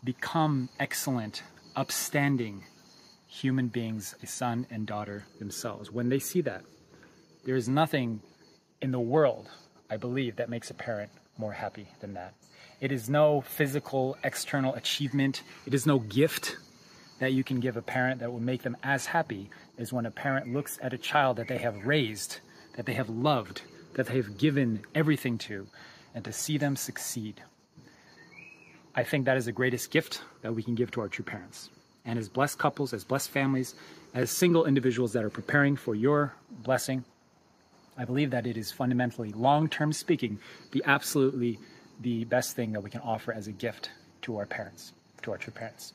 become 0.05 0.68
excellent, 0.81 1.42
upstanding 1.77 2.64
human 3.27 3.68
beings, 3.68 4.14
a 4.23 4.27
son 4.27 4.66
and 4.71 4.87
daughter 4.87 5.25
themselves. 5.38 5.90
When 5.90 6.09
they 6.09 6.18
see 6.18 6.40
that, 6.42 6.62
there 7.45 7.57
is 7.57 7.68
nothing 7.68 8.21
in 8.81 8.90
the 8.90 9.01
world, 9.01 9.49
I 9.88 9.97
believe, 9.97 10.37
that 10.37 10.51
makes 10.51 10.71
a 10.71 10.75
parent 10.75 11.11
more 11.38 11.53
happy 11.53 11.87
than 12.01 12.14
that. 12.14 12.35
It 12.81 12.92
is 12.92 13.09
no 13.09 13.40
physical, 13.40 14.16
external 14.25 14.75
achievement, 14.75 15.42
it 15.66 15.73
is 15.73 15.87
no 15.87 16.01
gift 16.01 16.57
that 17.21 17.33
you 17.33 17.45
can 17.45 17.61
give 17.61 17.77
a 17.77 17.83
parent 17.83 18.21
that 18.21 18.33
will 18.33 18.40
make 18.40 18.62
them 18.62 18.77
as 18.83 19.07
happy 19.07 19.49
as 19.79 19.92
when 19.92 20.07
a 20.07 20.11
parent 20.11 20.53
looks 20.53 20.79
at 20.83 20.92
a 20.92 20.99
child 20.99 21.37
that 21.37 21.47
they 21.47 21.59
have 21.59 21.87
raised, 21.87 22.38
that 22.77 22.85
they 22.85 22.95
have 22.95 23.09
loved, 23.09 23.62
that 23.95 24.07
they 24.07 24.16
have 24.16 24.37
given 24.37 24.83
everything 24.95 25.38
to, 25.38 25.66
and 26.14 26.25
to 26.25 26.33
see 26.33 26.59
them 26.59 26.77
succeed. 26.77 27.42
I 28.94 29.03
think 29.03 29.25
that 29.25 29.37
is 29.37 29.46
the 29.46 29.53
greatest 29.53 29.90
gift 29.90 30.22
that 30.42 30.55
we 30.55 30.62
can 30.62 30.75
give 30.75 30.90
to 30.92 31.01
our 31.01 31.09
true 31.09 31.25
parents. 31.25 31.70
And 32.05 32.18
as 32.18 32.29
blessed 32.29 32.59
couples, 32.59 32.92
as 32.92 33.05
blessed 33.05 33.31
families, 33.31 33.75
as 34.14 34.31
single 34.31 34.66
individuals 34.66 35.12
that 35.14 35.25
are 35.25 35.31
preparing 35.31 35.77
for 35.77 35.94
your 35.94 36.35
blessing, 36.51 37.05
I 37.96 38.05
believe 38.05 38.31
that 38.31 38.46
it 38.46 38.57
is 38.57 38.72
fundamentally, 38.72 39.33
long 39.33 39.68
term 39.68 39.92
speaking, 39.92 40.38
the 40.72 40.83
absolutely 40.85 41.59
the 42.01 42.25
best 42.25 42.57
thing 42.57 42.72
that 42.72 42.83
we 42.83 42.90
can 42.90 43.01
offer 43.01 43.33
as 43.33 43.46
a 43.46 43.53
gift 43.53 43.90
to 44.22 44.37
our 44.38 44.46
parents, 44.46 44.92
to 45.22 45.31
our 45.31 45.38
true 45.38 45.53
parents. 45.53 45.94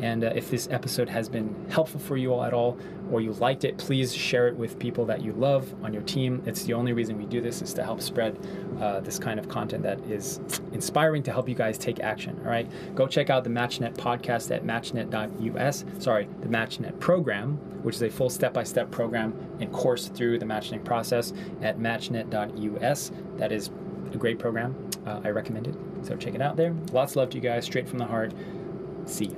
And 0.00 0.24
uh, 0.24 0.32
if 0.34 0.50
this 0.50 0.68
episode 0.70 1.08
has 1.08 1.28
been 1.28 1.54
helpful 1.70 2.00
for 2.00 2.16
you 2.16 2.32
all 2.32 2.42
at 2.42 2.52
all, 2.52 2.76
or 3.12 3.20
you 3.20 3.32
liked 3.34 3.64
it, 3.64 3.78
please 3.78 4.12
share 4.12 4.48
it 4.48 4.56
with 4.56 4.78
people 4.80 5.04
that 5.06 5.22
you 5.22 5.32
love 5.32 5.72
on 5.84 5.92
your 5.92 6.02
team. 6.02 6.42
It's 6.44 6.64
the 6.64 6.72
only 6.72 6.92
reason 6.92 7.16
we 7.16 7.26
do 7.26 7.40
this 7.40 7.62
is 7.62 7.72
to 7.74 7.84
help 7.84 8.00
spread 8.00 8.36
uh, 8.80 8.98
this 9.00 9.18
kind 9.18 9.38
of 9.38 9.48
content 9.48 9.84
that 9.84 10.00
is 10.10 10.40
inspiring 10.72 11.22
to 11.24 11.32
help 11.32 11.48
you 11.48 11.54
guys 11.54 11.78
take 11.78 12.00
action. 12.00 12.36
All 12.40 12.50
right, 12.50 12.68
go 12.96 13.06
check 13.06 13.30
out 13.30 13.44
the 13.44 13.50
MatchNet 13.50 13.94
podcast 13.94 14.54
at 14.54 14.64
matchnet.us. 14.64 15.84
Sorry, 16.00 16.28
the 16.40 16.48
MatchNet 16.48 16.98
program, 16.98 17.56
which 17.84 17.94
is 17.96 18.02
a 18.02 18.10
full 18.10 18.30
step-by-step 18.30 18.90
program 18.90 19.34
and 19.60 19.72
course 19.72 20.08
through 20.08 20.38
the 20.40 20.46
matching 20.46 20.82
process 20.82 21.32
at 21.62 21.78
matchnet.us. 21.78 23.12
That 23.36 23.52
is 23.52 23.70
a 24.12 24.16
great 24.16 24.40
program. 24.40 24.90
Uh, 25.06 25.20
I 25.22 25.28
recommend 25.28 25.68
it. 25.68 25.76
So 26.02 26.16
check 26.16 26.34
it 26.34 26.40
out 26.40 26.56
there. 26.56 26.74
Lots 26.92 27.12
of 27.12 27.16
love 27.16 27.30
to 27.30 27.36
you 27.36 27.42
guys, 27.42 27.64
straight 27.66 27.88
from 27.88 27.98
the 27.98 28.06
heart. 28.06 28.32
See 29.06 29.26
you. 29.26 29.36